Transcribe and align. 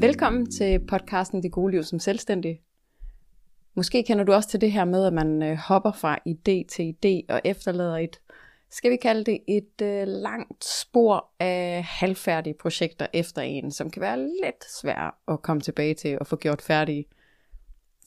Velkommen 0.00 0.50
til 0.50 0.78
podcasten 0.78 1.42
Det 1.42 1.52
gode 1.52 1.70
liv 1.70 1.82
som 1.82 1.98
selvstændig. 1.98 2.60
Måske 3.74 4.02
kender 4.02 4.24
du 4.24 4.32
også 4.32 4.48
til 4.48 4.60
det 4.60 4.72
her 4.72 4.84
med, 4.84 5.06
at 5.06 5.12
man 5.12 5.42
øh, 5.42 5.56
hopper 5.56 5.92
fra 5.92 6.18
idé 6.28 6.66
til 6.68 6.94
idé 6.94 7.34
og 7.34 7.40
efterlader 7.44 7.96
et, 7.96 8.20
skal 8.70 8.90
vi 8.90 8.96
kalde 8.96 9.24
det, 9.24 9.40
et 9.48 9.82
øh, 9.82 10.06
langt 10.06 10.64
spor 10.64 11.30
af 11.40 11.84
halvfærdige 11.84 12.54
projekter 12.54 13.06
efter 13.12 13.42
en, 13.42 13.70
som 13.70 13.90
kan 13.90 14.02
være 14.02 14.18
lidt 14.18 14.64
svært 14.80 15.14
at 15.28 15.42
komme 15.42 15.62
tilbage 15.62 15.94
til 15.94 16.18
og 16.18 16.26
få 16.26 16.36
gjort 16.36 16.62
færdige. 16.62 17.04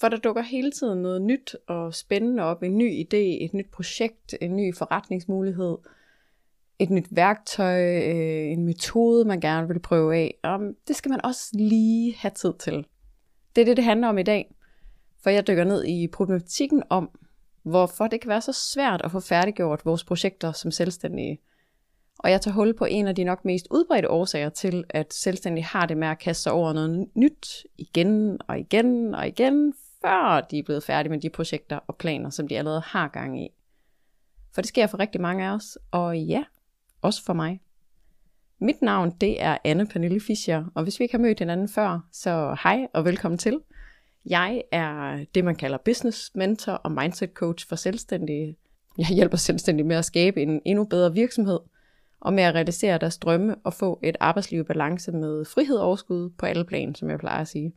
For 0.01 0.09
der 0.09 0.17
dukker 0.17 0.41
hele 0.41 0.71
tiden 0.71 1.01
noget 1.01 1.21
nyt 1.21 1.55
og 1.67 1.93
spændende 1.93 2.43
op, 2.43 2.63
en 2.63 2.77
ny 2.77 3.05
idé, 3.05 3.43
et 3.43 3.53
nyt 3.53 3.71
projekt, 3.71 4.35
en 4.41 4.55
ny 4.55 4.75
forretningsmulighed– 4.75 5.77
et 6.79 6.89
nyt 6.89 7.07
værktøj, 7.11 7.83
øh, 7.83 8.51
en 8.51 8.65
metode, 8.65 9.25
man 9.25 9.39
gerne 9.39 9.67
vil 9.67 9.79
prøve 9.79 10.15
af. 10.15 10.37
Og 10.43 10.59
det 10.87 10.95
skal 10.95 11.09
man 11.09 11.25
også 11.25 11.49
lige 11.53 12.15
have 12.15 12.31
tid 12.35 12.53
til. 12.59 12.85
Det 13.55 13.61
er 13.61 13.65
det, 13.65 13.77
det 13.77 13.85
handler 13.85 14.07
om 14.07 14.17
i 14.17 14.23
dag. 14.23 14.55
For 15.23 15.29
jeg 15.29 15.47
dykker 15.47 15.63
ned 15.63 15.85
i 15.85 16.07
problematikken 16.07 16.83
om, 16.89 17.09
hvorfor 17.63 18.07
det 18.07 18.21
kan 18.21 18.29
være 18.29 18.41
så 18.41 18.53
svært 18.53 19.01
at 19.03 19.11
få 19.11 19.19
færdiggjort 19.19 19.85
vores 19.85 20.03
projekter 20.03 20.51
som 20.51 20.71
selvstændige. 20.71 21.39
Og 22.19 22.31
jeg 22.31 22.41
tager 22.41 22.55
hul 22.55 22.73
på 22.77 22.85
en 22.85 23.07
af 23.07 23.15
de 23.15 23.23
nok 23.23 23.45
mest 23.45 23.67
udbredte 23.71 24.09
årsager 24.09 24.49
til, 24.49 24.83
at 24.89 25.13
selvstændige 25.13 25.65
har 25.65 25.85
det 25.85 25.97
med 25.97 26.07
at 26.07 26.19
kaste 26.19 26.43
sig 26.43 26.51
over 26.51 26.73
noget 26.73 27.07
nyt 27.15 27.65
igen 27.77 28.39
og 28.47 28.59
igen 28.59 29.15
og 29.15 29.27
igen, 29.27 29.73
før 30.01 30.47
de 30.51 30.59
er 30.59 30.63
blevet 30.63 30.83
færdige 30.83 31.11
med 31.11 31.21
de 31.21 31.29
projekter 31.29 31.79
og 31.87 31.95
planer, 31.95 32.29
som 32.29 32.47
de 32.47 32.57
allerede 32.57 32.81
har 32.85 33.07
gang 33.07 33.43
i. 33.43 33.49
For 34.53 34.61
det 34.61 34.67
sker 34.67 34.87
for 34.87 34.99
rigtig 34.99 35.21
mange 35.21 35.45
af 35.45 35.53
os, 35.53 35.77
og 35.91 36.19
ja, 36.19 36.43
også 37.03 37.23
for 37.25 37.33
mig. 37.33 37.61
Mit 38.59 38.81
navn 38.81 39.11
det 39.21 39.43
er 39.43 39.57
Anne 39.63 39.87
Pernille 39.87 40.19
Fischer, 40.19 40.65
og 40.75 40.83
hvis 40.83 40.99
vi 40.99 41.03
ikke 41.03 41.13
har 41.13 41.21
mødt 41.21 41.39
hinanden 41.39 41.69
før, 41.69 42.07
så 42.11 42.57
hej 42.63 42.87
og 42.93 43.05
velkommen 43.05 43.37
til. 43.37 43.61
Jeg 44.25 44.63
er 44.71 45.25
det, 45.35 45.45
man 45.45 45.55
kalder 45.55 45.77
business 45.77 46.31
mentor 46.35 46.71
og 46.71 46.91
mindset 46.91 47.29
coach 47.33 47.67
for 47.67 47.75
selvstændige. 47.75 48.57
Jeg 48.97 49.07
hjælper 49.07 49.37
selvstændige 49.37 49.87
med 49.87 49.95
at 49.95 50.05
skabe 50.05 50.41
en 50.41 50.61
endnu 50.65 50.85
bedre 50.85 51.13
virksomhed, 51.13 51.59
og 52.19 52.33
med 52.33 52.43
at 52.43 52.55
realisere 52.55 52.97
deres 52.97 53.17
drømme 53.17 53.55
og 53.63 53.73
få 53.73 53.99
et 54.03 54.17
arbejdsliv 54.19 54.59
i 54.59 54.63
balance 54.63 55.11
med 55.11 55.45
frihed 55.45 55.77
og 55.77 55.87
overskud 55.87 56.29
på 56.29 56.45
alle 56.45 56.65
plan, 56.65 56.95
som 56.95 57.09
jeg 57.09 57.19
plejer 57.19 57.41
at 57.41 57.47
sige. 57.47 57.73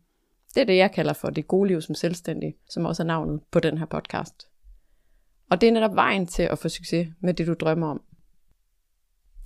Det 0.55 0.61
er 0.61 0.65
det, 0.65 0.77
jeg 0.77 0.93
kalder 0.93 1.13
for 1.13 1.31
det 1.31 1.49
gode 1.49 1.69
liv 1.69 1.81
som 1.81 1.95
selvstændig, 1.95 2.55
som 2.71 2.85
også 2.85 3.03
er 3.03 3.07
navnet 3.07 3.41
på 3.51 3.61
den 3.61 3.79
her 3.79 3.87
podcast. 3.87 4.49
Og 5.51 5.61
det 5.61 5.69
er 5.69 5.73
netop 5.73 5.95
vejen 5.95 6.27
til 6.27 6.43
at 6.43 6.59
få 6.59 6.69
succes 6.69 7.09
med 7.21 7.35
det, 7.35 7.47
du 7.47 7.55
drømmer 7.55 7.87
om. 7.87 8.03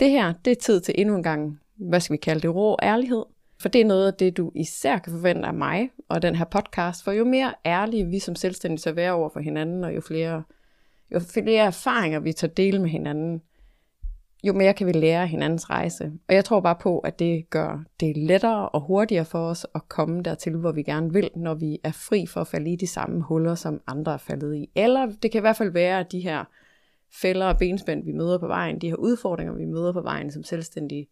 Det 0.01 0.11
her, 0.11 0.33
det 0.45 0.51
er 0.51 0.61
tid 0.61 0.81
til 0.81 0.95
endnu 0.99 1.17
en 1.17 1.23
gang, 1.23 1.61
hvad 1.77 2.01
skal 2.01 2.13
vi 2.13 2.19
kalde 2.19 2.41
det, 2.41 2.55
rå 2.55 2.79
ærlighed. 2.83 3.25
For 3.61 3.69
det 3.69 3.81
er 3.81 3.85
noget 3.85 4.07
af 4.07 4.15
det, 4.15 4.37
du 4.37 4.53
især 4.55 4.99
kan 4.99 5.13
forvente 5.13 5.49
af 5.49 5.55
mig 5.55 5.91
og 6.09 6.23
den 6.23 6.35
her 6.35 6.45
podcast. 6.45 7.05
For 7.05 7.13
jo 7.13 7.25
mere 7.25 7.55
ærlige 7.67 8.07
vi 8.07 8.19
som 8.19 8.35
selvstændige 8.35 8.81
så 8.81 8.93
være 8.93 9.13
over 9.13 9.29
for 9.29 9.41
hinanden, 9.41 9.85
og 9.85 9.95
jo 9.95 10.01
flere, 10.01 10.43
jo 11.15 11.21
flere 11.21 11.65
erfaringer 11.65 12.21
vi 12.21 12.33
tager 12.33 12.55
dele 12.55 12.79
med 12.79 12.91
hinanden, 12.91 13.43
jo 14.45 14.53
mere 14.53 14.75
kan 14.75 14.87
vi 14.87 14.93
lære 14.93 15.27
hinandens 15.27 15.71
rejse. 15.71 16.13
Og 16.29 16.35
jeg 16.35 16.45
tror 16.45 16.61
bare 16.61 16.77
på, 16.81 16.99
at 16.99 17.19
det 17.19 17.51
gør 17.51 17.85
det 18.01 18.17
lettere 18.17 18.69
og 18.69 18.81
hurtigere 18.81 19.25
for 19.25 19.39
os 19.39 19.67
at 19.75 19.89
komme 19.89 20.23
dertil, 20.23 20.57
hvor 20.57 20.73
vi 20.73 20.83
gerne 20.83 21.13
vil, 21.13 21.31
når 21.37 21.55
vi 21.55 21.79
er 21.85 21.93
fri 21.93 22.27
for 22.27 22.41
at 22.41 22.47
falde 22.47 22.73
i 22.73 22.77
de 22.77 22.87
samme 22.87 23.23
huller, 23.23 23.55
som 23.55 23.81
andre 23.87 24.13
er 24.13 24.17
faldet 24.17 24.55
i. 24.55 24.71
Eller 24.75 25.13
det 25.23 25.31
kan 25.31 25.39
i 25.39 25.41
hvert 25.41 25.57
fald 25.57 25.71
være, 25.71 26.01
at 26.01 26.13
de 26.13 26.21
her 26.21 26.45
fælder 27.13 27.47
og 27.47 27.59
benspænd, 27.59 28.05
vi 28.05 28.13
møder 28.13 28.39
på 28.39 28.47
vejen, 28.47 28.79
de 28.79 28.89
her 28.89 28.97
udfordringer, 28.97 29.55
vi 29.55 29.65
møder 29.65 29.93
på 29.93 30.01
vejen 30.01 30.33
som 30.33 30.45
selvstændige, 30.45 31.09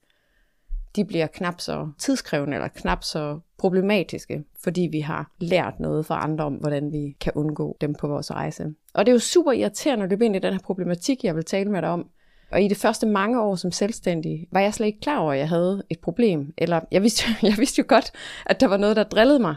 de 0.97 1.05
bliver 1.05 1.27
knap 1.27 1.61
så 1.61 1.89
tidskrævende 1.99 2.55
eller 2.55 2.69
knap 2.69 3.05
så 3.05 3.41
problematiske, 3.59 4.45
fordi 4.65 4.89
vi 4.93 5.01
har 5.01 5.33
lært 5.39 5.81
noget 5.81 6.07
fra 6.07 6.25
andre 6.25 6.45
om, 6.45 6.55
hvordan 6.55 6.93
vi 6.93 7.17
kan 7.21 7.33
undgå 7.35 7.77
dem 7.81 7.95
på 7.95 8.09
vores 8.09 8.31
rejse. 8.31 8.75
Og 8.95 9.07
det 9.07 9.13
er 9.13 9.15
jo 9.15 9.19
super 9.19 9.53
irriterende 9.53 10.05
at 10.05 10.11
løbe 10.11 10.25
ind 10.25 10.37
i 10.37 10.39
den 10.39 10.53
her 10.53 10.61
problematik, 10.61 11.25
jeg 11.25 11.37
vil 11.37 11.45
tale 11.45 11.71
med 11.71 11.83
dig 11.83 11.91
om. 11.91 12.11
Og 12.51 12.63
i 12.63 12.69
de 12.69 12.75
første 12.75 13.07
mange 13.07 13.43
år 13.43 13.55
som 13.55 13.73
selvstændig, 13.73 14.49
var 14.53 14.61
jeg 14.61 14.75
slet 14.75 14.87
ikke 14.87 15.01
klar 15.01 15.19
over, 15.19 15.33
at 15.33 15.39
jeg 15.39 15.49
havde 15.49 15.83
et 15.91 16.01
problem. 16.01 16.55
Eller 16.59 16.81
jeg 16.91 17.03
vidste, 17.03 17.25
jeg 17.43 17.55
vidste 17.59 17.79
jo 17.79 17.85
godt, 17.89 18.13
at 18.47 18.61
der 18.61 18.67
var 18.67 18.77
noget, 18.77 18.97
der 18.97 19.03
drillede 19.03 19.39
mig. 19.39 19.57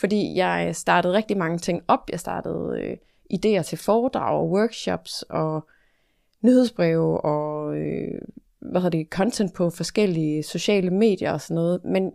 Fordi 0.00 0.36
jeg 0.36 0.76
startede 0.76 1.14
rigtig 1.14 1.36
mange 1.36 1.58
ting 1.58 1.82
op. 1.88 2.10
Jeg 2.10 2.20
startede 2.20 2.80
øh, 2.82 2.96
idéer 3.34 3.62
til 3.62 3.78
foredrag 3.78 4.38
og 4.38 4.50
workshops 4.50 5.22
og 5.22 5.68
nyhedsbreve 6.42 7.20
og 7.20 7.76
øh, 7.76 8.20
hvad 8.60 8.80
hedder 8.80 8.98
det, 8.98 9.08
content 9.10 9.54
på 9.54 9.70
forskellige 9.70 10.42
sociale 10.42 10.90
medier 10.90 11.32
og 11.32 11.40
sådan 11.40 11.54
noget, 11.54 11.84
men 11.84 12.12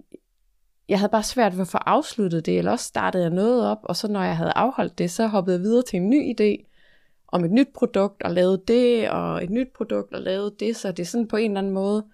jeg 0.89 0.99
havde 0.99 1.11
bare 1.11 1.23
svært 1.23 1.53
ved 1.53 1.61
at 1.61 1.67
få 1.67 1.77
afsluttet 1.77 2.45
det, 2.45 2.57
eller 2.57 2.71
også 2.71 2.85
startede 2.85 3.23
jeg 3.23 3.31
noget 3.31 3.67
op, 3.67 3.77
og 3.83 3.95
så 3.95 4.07
når 4.07 4.23
jeg 4.23 4.37
havde 4.37 4.51
afholdt 4.55 4.97
det, 4.97 5.11
så 5.11 5.27
hoppede 5.27 5.55
jeg 5.55 5.63
videre 5.63 5.83
til 5.83 5.97
en 5.97 6.09
ny 6.09 6.35
idé 6.35 6.69
om 7.27 7.45
et 7.45 7.51
nyt 7.51 7.67
produkt, 7.73 8.23
og 8.23 8.31
lavede 8.31 8.61
det, 8.67 9.09
og 9.09 9.43
et 9.43 9.49
nyt 9.49 9.67
produkt, 9.75 10.13
og 10.13 10.21
lavede 10.21 10.55
det, 10.59 10.75
så 10.75 10.91
det 10.91 11.03
er 11.03 11.07
sådan 11.07 11.27
på 11.27 11.37
en 11.37 11.51
eller 11.51 11.59
anden 11.59 11.73
måde, 11.73 12.05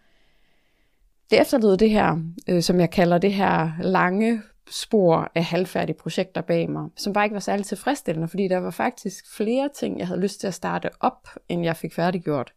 det 1.29 1.41
efterlod 1.41 1.77
det 1.77 1.89
her, 1.89 2.17
øh, 2.49 2.61
som 2.61 2.79
jeg 2.79 2.91
kalder 2.91 3.17
det 3.17 3.33
her 3.33 3.71
lange 3.81 4.41
spor 4.71 5.31
af 5.35 5.43
halvfærdige 5.43 5.97
projekter 5.97 6.41
bag 6.41 6.69
mig, 6.69 6.89
som 6.95 7.13
bare 7.13 7.25
ikke 7.25 7.33
var 7.33 7.39
særlig 7.39 7.65
tilfredsstillende, 7.65 8.27
fordi 8.27 8.47
der 8.47 8.57
var 8.57 8.71
faktisk 8.71 9.35
flere 9.35 9.69
ting, 9.75 9.99
jeg 9.99 10.07
havde 10.07 10.21
lyst 10.21 10.39
til 10.39 10.47
at 10.47 10.53
starte 10.53 10.89
op, 10.99 11.27
end 11.49 11.63
jeg 11.63 11.77
fik 11.77 11.93
færdiggjort. 11.93 12.53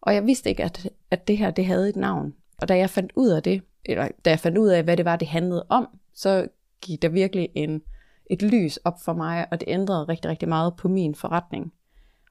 Og 0.00 0.14
jeg 0.14 0.26
vidste 0.26 0.50
ikke, 0.50 0.64
at, 0.64 0.88
at 1.10 1.28
det 1.28 1.38
her 1.38 1.50
det 1.50 1.66
havde 1.66 1.88
et 1.88 1.96
navn. 1.96 2.34
Og 2.58 2.68
da 2.68 2.76
jeg 2.76 2.90
fandt 2.90 3.12
ud 3.16 3.28
af 3.28 3.42
det, 3.42 3.62
eller 3.84 4.08
da 4.24 4.30
jeg 4.30 4.40
fandt 4.40 4.58
ud 4.58 4.68
af, 4.68 4.84
hvad 4.84 4.96
det 4.96 5.04
var, 5.04 5.16
det 5.16 5.28
handlede 5.28 5.66
om, 5.68 5.88
så 6.14 6.48
gik 6.82 7.02
der 7.02 7.08
virkelig 7.08 7.48
en, 7.54 7.82
et 8.30 8.42
lys 8.42 8.76
op 8.76 9.00
for 9.04 9.12
mig, 9.12 9.46
og 9.50 9.60
det 9.60 9.68
ændrede 9.68 10.04
rigtig, 10.04 10.30
rigtig 10.30 10.48
meget 10.48 10.76
på 10.76 10.88
min 10.88 11.14
forretning. 11.14 11.72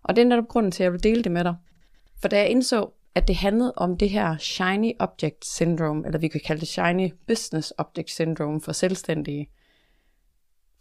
Og 0.03 0.15
det 0.15 0.21
er 0.21 0.25
netop 0.25 0.47
grunden 0.47 0.71
til, 0.71 0.83
at 0.83 0.85
jeg 0.85 0.93
vil 0.93 1.03
dele 1.03 1.23
det 1.23 1.31
med 1.31 1.43
dig. 1.43 1.55
For 2.21 2.27
da 2.27 2.37
jeg 2.37 2.49
indså, 2.49 2.91
at 3.15 3.27
det 3.27 3.35
handlede 3.35 3.73
om 3.75 3.97
det 3.97 4.09
her 4.09 4.37
Shiny 4.37 4.91
Object 4.99 5.45
Syndrome, 5.45 6.05
eller 6.05 6.19
vi 6.19 6.27
kan 6.27 6.41
kalde 6.45 6.59
det 6.59 6.67
Shiny 6.67 7.13
Business 7.27 7.73
Object 7.77 8.09
Syndrome 8.09 8.61
for 8.61 8.71
selvstændige. 8.71 9.49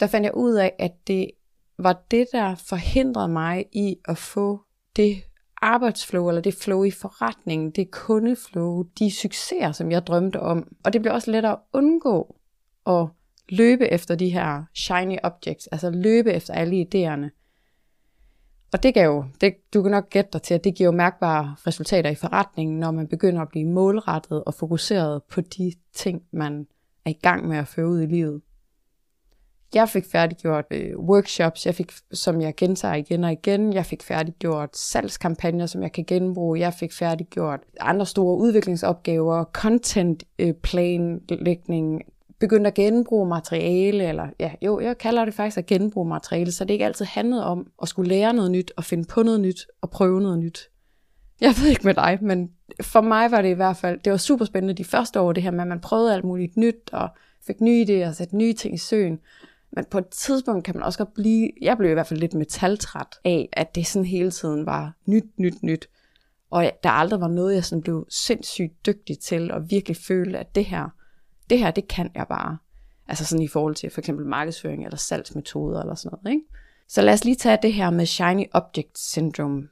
Der 0.01 0.07
fandt 0.07 0.25
jeg 0.25 0.35
ud 0.35 0.55
af, 0.55 0.75
at 0.79 0.93
det 1.07 1.31
var 1.79 2.05
det, 2.11 2.27
der 2.33 2.55
forhindrede 2.55 3.29
mig 3.29 3.65
i 3.73 3.97
at 4.05 4.19
få 4.19 4.61
det 4.97 5.23
arbejdsflow, 5.63 6.29
eller 6.29 6.41
det 6.41 6.55
flow 6.55 6.85
i 6.85 6.91
forretningen, 6.91 7.71
det 7.71 7.91
kundeflow, 7.91 8.83
de 8.99 9.11
succeser, 9.11 9.73
som 9.73 9.91
jeg 9.91 10.07
drømte 10.07 10.41
om. 10.41 10.77
Og 10.85 10.93
det 10.93 11.03
blev 11.03 11.15
også 11.15 11.31
lettere 11.31 11.53
at 11.53 11.59
undgå 11.73 12.37
at 12.87 13.07
løbe 13.49 13.89
efter 13.89 14.15
de 14.15 14.31
her 14.31 14.65
shiny 14.75 15.17
objects, 15.23 15.67
altså 15.67 15.91
løbe 15.91 16.33
efter 16.33 16.55
alle 16.55 16.87
idéerne. 16.87 17.38
Og 18.73 18.83
det 18.83 18.95
gav 18.95 19.05
jo, 19.05 19.25
det, 19.41 19.55
du 19.75 19.83
kan 19.83 19.91
nok 19.91 20.11
gætte 20.11 20.31
dig 20.33 20.43
til, 20.43 20.55
at 20.55 20.65
det 20.65 20.75
giver 20.75 20.91
jo 20.91 20.97
mærkbare 20.97 21.57
resultater 21.67 22.11
i 22.11 22.15
forretningen, 22.15 22.81
når 22.81 22.91
man 22.91 23.09
begynder 23.09 23.43
at 23.43 23.49
blive 23.49 23.69
målrettet 23.69 24.45
og 24.45 24.55
fokuseret 24.55 25.23
på 25.23 25.41
de 25.41 25.73
ting, 25.95 26.23
man 26.33 26.67
er 27.05 27.11
i 27.11 27.19
gang 27.23 27.49
med 27.49 27.57
at 27.57 27.69
føre 27.69 27.89
ud 27.89 28.03
i 28.03 28.07
livet. 28.07 28.41
Jeg 29.75 29.89
fik 29.89 30.05
færdiggjort 30.13 30.65
øh, 30.71 30.99
workshops, 30.99 31.67
jeg 31.67 31.75
fik, 31.75 31.93
som 32.13 32.41
jeg 32.41 32.55
gentager 32.57 32.95
igen 32.95 33.25
og 33.25 33.33
igen. 33.33 33.73
Jeg 33.73 33.87
fik 33.87 34.03
færdiggjort 34.03 34.77
salgskampagner, 34.77 35.67
som 35.67 35.83
jeg 35.83 35.93
kan 35.93 36.05
genbruge. 36.05 36.61
Jeg 36.61 36.75
fik 36.75 36.93
færdiggjort 36.93 37.61
andre 37.81 38.07
store 38.07 38.39
udviklingsopgaver, 38.39 39.45
content 39.45 40.25
øh, 40.39 40.55
begyndte 42.41 42.49
begyndt 42.49 42.67
at 42.67 42.75
genbruge 42.75 43.29
materiale, 43.29 44.09
eller 44.09 44.29
ja, 44.41 44.53
jo, 44.63 44.81
jeg 44.81 44.99
kalder 44.99 45.25
det 45.25 45.35
faktisk 45.35 45.59
at 45.59 45.67
genbruge 45.67 46.09
materiale, 46.09 46.53
så 46.53 46.65
det 46.65 46.71
ikke 46.71 46.85
altid 46.85 47.05
handlede 47.05 47.45
om 47.45 47.67
at 47.83 47.89
skulle 47.89 48.09
lære 48.09 48.33
noget 48.33 48.51
nyt, 48.51 48.73
og 48.77 48.85
finde 48.85 49.05
på 49.05 49.23
noget 49.23 49.41
nyt, 49.41 49.67
og 49.81 49.91
prøve 49.91 50.21
noget 50.21 50.39
nyt. 50.39 50.59
Jeg 51.41 51.55
ved 51.61 51.71
ikke 51.71 51.85
med 51.85 51.95
dig, 51.95 52.19
men 52.23 52.51
for 52.83 53.01
mig 53.01 53.31
var 53.31 53.43
det 53.43 53.49
i 53.49 53.53
hvert 53.53 53.77
fald, 53.77 54.01
det 54.05 54.11
var 54.11 54.19
super 54.19 54.45
spændende 54.45 54.75
de 54.75 54.85
første 54.85 55.21
år, 55.21 55.33
det 55.33 55.43
her 55.43 55.51
med, 55.51 55.61
at 55.61 55.67
man 55.67 55.81
prøvede 55.81 56.15
alt 56.15 56.25
muligt 56.25 56.57
nyt, 56.57 56.91
og 56.93 57.09
fik 57.47 57.61
nye 57.61 57.85
idéer, 57.89 58.09
og 58.09 58.15
satte 58.15 58.37
nye 58.37 58.53
ting 58.53 58.75
i 58.75 58.79
søen. 58.79 59.19
Men 59.73 59.85
på 59.85 59.99
et 59.99 60.09
tidspunkt 60.09 60.65
kan 60.65 60.75
man 60.77 60.85
også 60.85 60.99
godt 60.99 61.15
blive, 61.15 61.51
jeg 61.63 61.77
blev 61.79 61.91
i 61.91 61.93
hvert 61.93 62.07
fald 62.07 62.21
lidt 62.21 62.35
metaltræt 62.35 63.19
af, 63.25 63.49
at 63.53 63.75
det 63.75 63.87
sådan 63.87 64.07
hele 64.07 64.31
tiden 64.31 64.67
var 64.67 64.97
nyt, 65.07 65.39
nyt, 65.39 65.63
nyt. 65.63 65.89
Og 66.51 66.71
der 66.83 66.91
aldrig 66.91 67.21
var 67.21 67.29
noget, 67.29 67.55
jeg 67.55 67.65
sådan 67.65 67.83
blev 67.83 68.07
sindssygt 68.09 68.87
dygtig 68.87 69.19
til, 69.19 69.51
og 69.51 69.71
virkelig 69.71 69.97
følte, 69.97 70.39
at 70.39 70.55
det 70.55 70.65
her, 70.65 70.89
det 71.51 71.59
her, 71.59 71.71
det 71.71 71.89
kan 71.89 72.11
jeg 72.15 72.27
bare. 72.29 72.59
Altså 73.09 73.25
sådan 73.25 73.43
i 73.43 73.49
forhold 73.49 73.75
til 73.75 73.91
for 73.91 74.01
eksempel 74.01 74.27
markedsføring 74.27 74.85
eller 74.85 74.97
salgsmetoder 74.97 75.81
eller 75.81 75.95
sådan 75.95 76.19
noget. 76.23 76.35
Ikke? 76.35 76.47
Så 76.89 77.03
lad 77.03 77.15
os 77.15 77.25
lige 77.25 77.37
tage 77.37 77.59
det 77.63 77.73
her 77.73 77.91
med 77.91 78.07
Shiny 78.07 78.45
Object 78.53 78.99
Syndrome. 78.99 79.69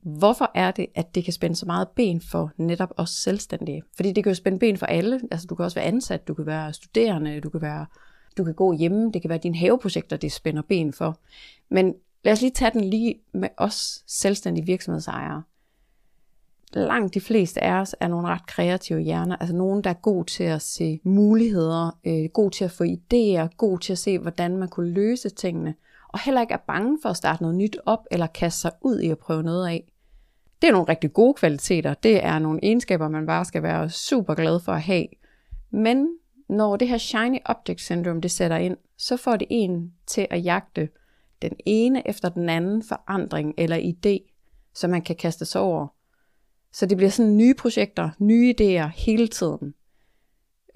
Hvorfor 0.00 0.50
er 0.54 0.70
det, 0.70 0.86
at 0.94 1.14
det 1.14 1.24
kan 1.24 1.32
spænde 1.32 1.56
så 1.56 1.66
meget 1.66 1.88
ben 1.88 2.20
for 2.20 2.50
netop 2.56 2.92
os 2.96 3.10
selvstændige? 3.10 3.82
Fordi 3.96 4.12
det 4.12 4.24
kan 4.24 4.30
jo 4.30 4.34
spænde 4.34 4.58
ben 4.58 4.76
for 4.76 4.86
alle. 4.86 5.20
Altså 5.30 5.46
du 5.46 5.54
kan 5.54 5.64
også 5.64 5.74
være 5.74 5.84
ansat, 5.84 6.28
du 6.28 6.34
kan 6.34 6.46
være 6.46 6.72
studerende, 6.72 7.40
du 7.40 7.48
kan 7.48 7.62
være 7.62 7.86
du 8.36 8.44
kan 8.44 8.54
gå 8.54 8.72
hjemme, 8.72 9.12
det 9.12 9.22
kan 9.22 9.28
være 9.28 9.38
dine 9.38 9.56
haveprojekter, 9.56 10.16
det 10.16 10.32
spænder 10.32 10.62
ben 10.62 10.92
for. 10.92 11.18
Men 11.68 11.94
lad 12.24 12.32
os 12.32 12.40
lige 12.40 12.50
tage 12.50 12.70
den 12.70 12.84
lige 12.84 13.20
med 13.32 13.48
os 13.56 14.04
selvstændige 14.06 14.66
virksomhedsejere 14.66 15.42
langt 16.74 17.14
de 17.14 17.20
fleste 17.20 17.64
af 17.64 17.80
os 17.80 17.96
er 18.00 18.08
nogle 18.08 18.28
ret 18.28 18.46
kreative 18.46 19.00
hjerner, 19.00 19.36
altså 19.36 19.56
nogen, 19.56 19.84
der 19.84 19.90
er 19.90 19.94
god 19.94 20.24
til 20.24 20.44
at 20.44 20.62
se 20.62 21.00
muligheder, 21.04 21.98
øh, 22.04 22.28
god 22.32 22.50
til 22.50 22.64
at 22.64 22.70
få 22.70 22.84
idéer, 22.84 23.56
god 23.56 23.78
til 23.78 23.92
at 23.92 23.98
se, 23.98 24.18
hvordan 24.18 24.56
man 24.56 24.68
kunne 24.68 24.90
løse 24.90 25.28
tingene, 25.28 25.74
og 26.08 26.20
heller 26.20 26.40
ikke 26.40 26.54
er 26.54 26.64
bange 26.66 26.98
for 27.02 27.08
at 27.08 27.16
starte 27.16 27.42
noget 27.42 27.56
nyt 27.56 27.76
op, 27.86 28.06
eller 28.10 28.26
kaste 28.26 28.60
sig 28.60 28.70
ud 28.80 29.00
i 29.00 29.10
at 29.10 29.18
prøve 29.18 29.42
noget 29.42 29.68
af. 29.68 29.92
Det 30.62 30.68
er 30.68 30.72
nogle 30.72 30.88
rigtig 30.88 31.12
gode 31.12 31.34
kvaliteter, 31.34 31.94
det 31.94 32.24
er 32.24 32.38
nogle 32.38 32.60
egenskaber, 32.62 33.08
man 33.08 33.26
bare 33.26 33.44
skal 33.44 33.62
være 33.62 33.90
super 33.90 34.34
glad 34.34 34.60
for 34.60 34.72
at 34.72 34.82
have. 34.82 35.06
Men 35.70 36.08
når 36.48 36.76
det 36.76 36.88
her 36.88 36.98
shiny 36.98 37.38
object 37.44 37.80
syndrome 37.80 38.20
det 38.20 38.30
sætter 38.30 38.56
ind, 38.56 38.76
så 38.98 39.16
får 39.16 39.36
det 39.36 39.46
en 39.50 39.92
til 40.06 40.26
at 40.30 40.44
jagte 40.44 40.88
den 41.42 41.52
ene 41.66 42.08
efter 42.08 42.28
den 42.28 42.48
anden 42.48 42.82
forandring 42.82 43.54
eller 43.58 43.76
idé, 43.76 44.30
som 44.74 44.90
man 44.90 45.02
kan 45.02 45.16
kaste 45.16 45.44
sig 45.44 45.60
over. 45.60 45.93
Så 46.74 46.86
det 46.86 46.96
bliver 46.96 47.10
sådan 47.10 47.36
nye 47.36 47.54
projekter, 47.54 48.10
nye 48.18 48.54
idéer 48.60 48.86
hele 48.86 49.28
tiden. 49.28 49.74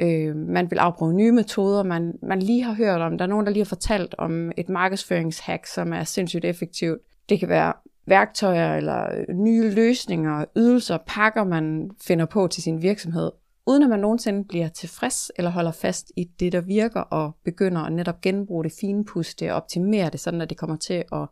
Øh, 0.00 0.36
man 0.36 0.70
vil 0.70 0.78
afprøve 0.78 1.14
nye 1.14 1.32
metoder, 1.32 1.82
man, 1.82 2.18
man 2.22 2.42
lige 2.42 2.62
har 2.62 2.74
hørt 2.74 3.00
om. 3.00 3.18
Der 3.18 3.24
er 3.24 3.28
nogen, 3.28 3.46
der 3.46 3.52
lige 3.52 3.60
har 3.60 3.68
fortalt 3.68 4.14
om 4.18 4.52
et 4.56 4.68
markedsføringshack, 4.68 5.66
som 5.66 5.92
er 5.92 6.04
sindssygt 6.04 6.44
effektivt. 6.44 7.00
Det 7.28 7.40
kan 7.40 7.48
være 7.48 7.72
værktøjer 8.06 8.76
eller 8.76 9.04
øh, 9.14 9.36
nye 9.36 9.70
løsninger, 9.70 10.44
ydelser, 10.56 10.98
pakker, 11.06 11.44
man 11.44 11.90
finder 12.00 12.26
på 12.26 12.46
til 12.46 12.62
sin 12.62 12.82
virksomhed, 12.82 13.30
uden 13.66 13.82
at 13.82 13.88
man 13.88 14.00
nogensinde 14.00 14.44
bliver 14.44 14.68
tilfreds 14.68 15.30
eller 15.36 15.50
holder 15.50 15.72
fast 15.72 16.12
i 16.16 16.24
det, 16.24 16.52
der 16.52 16.60
virker, 16.60 17.00
og 17.00 17.36
begynder 17.44 17.80
at 17.80 17.92
netop 17.92 18.20
genbruge 18.20 18.64
det 18.64 18.72
finpuste 18.80 19.50
og 19.50 19.56
optimere 19.56 20.10
det, 20.10 20.20
sådan 20.20 20.40
at 20.40 20.50
det 20.50 20.58
kommer 20.58 20.76
til 20.76 21.04
at 21.12 21.28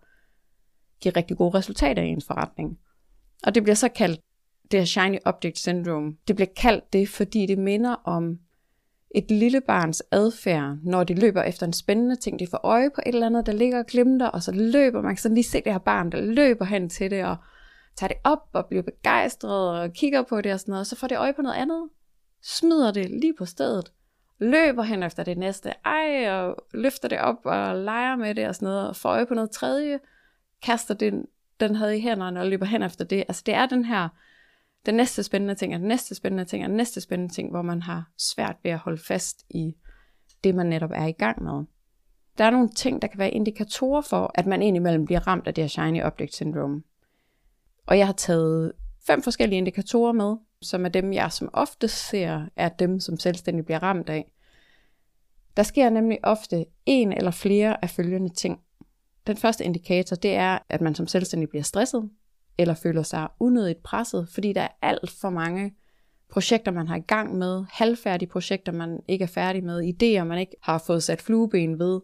give 1.01 1.13
rigtig 1.17 1.37
gode 1.37 1.59
resultater 1.59 2.03
i 2.03 2.09
ens 2.09 2.27
forretning. 2.27 2.79
Og 3.43 3.55
det 3.55 3.63
bliver 3.63 3.75
så 3.75 3.89
kaldt 3.89 4.21
det 4.71 4.81
her 4.81 4.85
shiny 4.85 5.19
object 5.25 5.59
syndrome. 5.59 6.17
Det 6.29 6.37
bliver 6.37 6.49
kaldt 6.57 6.93
det, 6.93 7.09
fordi 7.09 7.47
det 7.47 7.59
minder 7.59 7.95
om 8.05 8.39
et 9.15 9.31
lille 9.31 9.61
barns 9.61 10.03
adfærd, 10.11 10.77
når 10.83 11.05
de 11.05 11.15
løber 11.15 11.43
efter 11.43 11.67
en 11.67 11.73
spændende 11.73 12.17
ting, 12.17 12.39
de 12.39 12.47
får 12.51 12.61
øje 12.63 12.91
på 12.91 13.01
et 13.07 13.15
eller 13.15 13.27
andet, 13.27 13.47
der 13.47 13.53
ligger 13.53 13.79
og 13.79 13.87
glimter, 13.87 14.27
og 14.27 14.43
så 14.43 14.53
løber 14.53 15.03
man, 15.03 15.17
kan 15.17 15.35
lige 15.35 15.45
se 15.45 15.61
det 15.65 15.73
her 15.73 15.79
barn, 15.79 16.13
der 16.13 16.21
løber 16.21 16.65
hen 16.65 16.89
til 16.89 17.11
det, 17.11 17.25
og 17.25 17.37
tager 17.97 18.09
det 18.09 18.17
op 18.25 18.49
og 18.53 18.67
bliver 18.67 18.83
begejstret 18.83 19.81
og 19.81 19.93
kigger 19.93 20.23
på 20.23 20.41
det 20.41 20.53
og 20.53 20.61
sådan 20.61 20.73
noget, 20.73 20.81
og 20.81 20.87
så 20.87 20.97
får 20.97 21.07
det 21.07 21.19
øje 21.19 21.33
på 21.33 21.43
noget 21.43 21.57
andet, 21.57 21.89
smider 22.43 22.93
det 22.93 23.11
lige 23.11 23.35
på 23.39 23.45
stedet, 23.45 23.93
løber 24.39 24.83
hen 24.83 25.03
efter 25.03 25.25
det 25.25 25.39
næste, 25.39 25.73
ej, 25.85 26.31
og 26.31 26.57
løfter 26.75 27.09
det 27.09 27.19
op 27.19 27.37
og 27.45 27.77
leger 27.77 28.17
med 28.17 28.35
det 28.35 28.49
og 28.49 28.55
sådan 28.55 28.67
noget, 28.67 28.89
og 28.89 28.97
får 28.97 29.09
øje 29.09 29.27
på 29.27 29.35
noget 29.35 29.51
tredje, 29.51 29.99
kaster 30.63 30.95
den, 30.95 31.27
den 31.61 31.75
havde 31.75 31.99
i 31.99 32.01
hænderne 32.01 32.41
og 32.41 32.47
løber 32.47 32.67
hen 32.67 32.83
efter 32.83 33.05
det. 33.05 33.25
Altså 33.29 33.43
det 33.47 33.55
er 33.55 33.67
den 33.67 33.85
her, 33.85 34.09
den 34.87 34.95
næste 34.95 35.23
spændende 35.23 35.55
ting, 35.55 35.75
og 35.75 35.81
den 35.81 35.89
næste 35.89 36.15
spændende 36.15 36.45
ting, 36.45 36.65
og 36.65 36.69
den 36.69 36.77
næste 36.77 37.01
spændende 37.01 37.35
ting, 37.35 37.51
hvor 37.51 37.63
man 37.63 37.83
har 37.83 38.11
svært 38.19 38.57
ved 38.63 38.71
at 38.71 38.79
holde 38.79 39.03
fast 39.03 39.45
i 39.51 39.77
det, 40.45 40.55
man 40.55 40.67
netop 40.67 40.91
er 40.95 41.07
i 41.07 41.13
gang 41.13 41.43
med. 41.43 41.65
Der 42.39 42.45
er 42.45 42.51
nogle 42.51 42.69
ting, 42.69 43.03
der 43.03 43.09
kan 43.09 43.19
være 43.19 43.31
indikatorer 43.31 44.01
for, 44.01 44.31
at 44.35 44.47
man 44.47 44.63
indimellem 44.63 45.05
bliver 45.05 45.27
ramt 45.27 45.47
af 45.47 45.55
det 45.55 45.65
her 45.65 45.69
shiny 45.69 46.03
object 46.03 46.35
syndrome. 46.35 46.83
Og 47.87 47.99
jeg 47.99 48.07
har 48.07 48.13
taget 48.13 48.73
fem 49.07 49.23
forskellige 49.23 49.59
indikatorer 49.59 50.13
med, 50.13 50.37
som 50.63 50.85
er 50.85 50.89
dem, 50.89 51.13
jeg 51.13 51.33
som 51.33 51.51
ofte 51.53 51.89
ser, 51.89 52.49
er 52.57 52.69
dem, 52.69 53.01
som 53.01 53.19
selvstændig 53.19 53.65
bliver 53.65 53.83
ramt 53.83 54.09
af. 54.09 54.33
Der 55.57 55.63
sker 55.63 55.91
nemlig 55.91 56.19
ofte 56.23 56.67
en 56.87 57.13
eller 57.13 57.31
flere 57.31 57.85
af 57.85 57.91
følgende 57.91 58.35
ting. 58.35 58.61
Den 59.27 59.37
første 59.37 59.65
indikator, 59.65 60.17
det 60.17 60.35
er, 60.35 60.59
at 60.69 60.81
man 60.81 60.95
som 60.95 61.07
selvstændig 61.07 61.49
bliver 61.49 61.63
stresset, 61.63 62.11
eller 62.59 62.75
føler 62.75 63.03
sig 63.03 63.29
unødigt 63.41 63.83
presset, 63.83 64.29
fordi 64.29 64.53
der 64.53 64.61
er 64.61 64.69
alt 64.83 65.11
for 65.11 65.31
mange 65.31 65.75
projekter, 66.29 66.73
man 66.73 66.89
har 66.89 66.97
i 66.97 67.01
gang 67.01 67.39
med, 67.39 67.65
halvfærdige 67.71 68.29
projekter, 68.29 68.73
man 68.73 69.01
ikke 69.09 69.23
er 69.23 69.27
færdig 69.27 69.65
med, 69.65 69.93
idéer, 69.93 70.25
man 70.25 70.39
ikke 70.39 70.57
har 70.63 70.79
fået 70.79 71.03
sat 71.03 71.23
flueben 71.23 71.79
ved, 71.79 72.01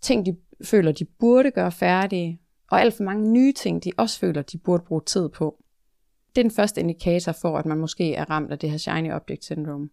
ting, 0.00 0.26
de 0.26 0.36
føler, 0.64 0.92
de 0.92 1.04
burde 1.04 1.50
gøre 1.50 1.72
færdige, 1.72 2.40
og 2.70 2.80
alt 2.80 2.94
for 2.94 3.04
mange 3.04 3.32
nye 3.32 3.52
ting, 3.52 3.84
de 3.84 3.92
også 3.96 4.18
føler, 4.18 4.42
de 4.42 4.58
burde 4.58 4.84
bruge 4.84 5.02
tid 5.06 5.28
på. 5.28 5.62
Det 6.36 6.40
er 6.40 6.44
den 6.44 6.50
første 6.50 6.80
indikator 6.80 7.32
for, 7.32 7.58
at 7.58 7.66
man 7.66 7.78
måske 7.78 8.14
er 8.14 8.30
ramt 8.30 8.52
af 8.52 8.58
det 8.58 8.70
her 8.70 8.78
shiny 8.78 9.12
object 9.12 9.44
syndrome. 9.44 9.88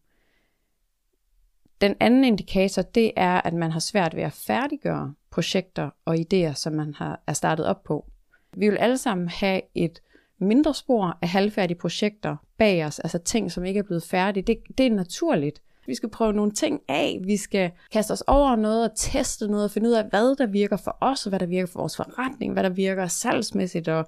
Den 1.81 1.95
anden 1.99 2.23
indikator, 2.23 2.81
det 2.81 3.11
er, 3.15 3.41
at 3.41 3.53
man 3.53 3.71
har 3.71 3.79
svært 3.79 4.15
ved 4.15 4.23
at 4.23 4.33
færdiggøre 4.33 5.13
projekter 5.31 5.89
og 6.05 6.15
idéer, 6.15 6.53
som 6.53 6.73
man 6.73 6.93
har 6.93 7.23
er 7.27 7.33
startet 7.33 7.65
op 7.65 7.83
på. 7.83 8.11
Vi 8.57 8.69
vil 8.69 8.77
alle 8.77 8.97
sammen 8.97 9.29
have 9.29 9.61
et 9.75 10.01
mindre 10.39 10.73
spor 10.73 11.17
af 11.21 11.29
halvfærdige 11.29 11.77
projekter 11.77 12.35
bag 12.57 12.85
os, 12.85 12.99
altså 12.99 13.17
ting, 13.17 13.51
som 13.51 13.65
ikke 13.65 13.77
er 13.77 13.83
blevet 13.83 14.03
færdige. 14.03 14.43
Det, 14.43 14.57
det 14.77 14.85
er 14.85 14.91
naturligt. 14.91 15.61
Vi 15.87 15.95
skal 15.95 16.09
prøve 16.09 16.33
nogle 16.33 16.51
ting 16.51 16.81
af, 16.87 17.19
vi 17.23 17.37
skal 17.37 17.71
kaste 17.91 18.11
os 18.11 18.23
over 18.27 18.55
noget 18.55 18.89
og 18.89 18.97
teste 18.97 19.47
noget 19.47 19.63
og 19.65 19.71
finde 19.71 19.89
ud 19.89 19.93
af, 19.93 20.05
hvad 20.09 20.35
der 20.35 20.45
virker 20.45 20.77
for 20.77 20.97
os, 21.01 21.25
og 21.25 21.29
hvad 21.29 21.39
der 21.39 21.45
virker 21.45 21.67
for 21.67 21.79
vores 21.79 21.95
forretning, 21.95 22.53
hvad 22.53 22.63
der 22.63 22.69
virker 22.69 23.07
salgsmæssigt, 23.07 23.87
og 23.87 24.05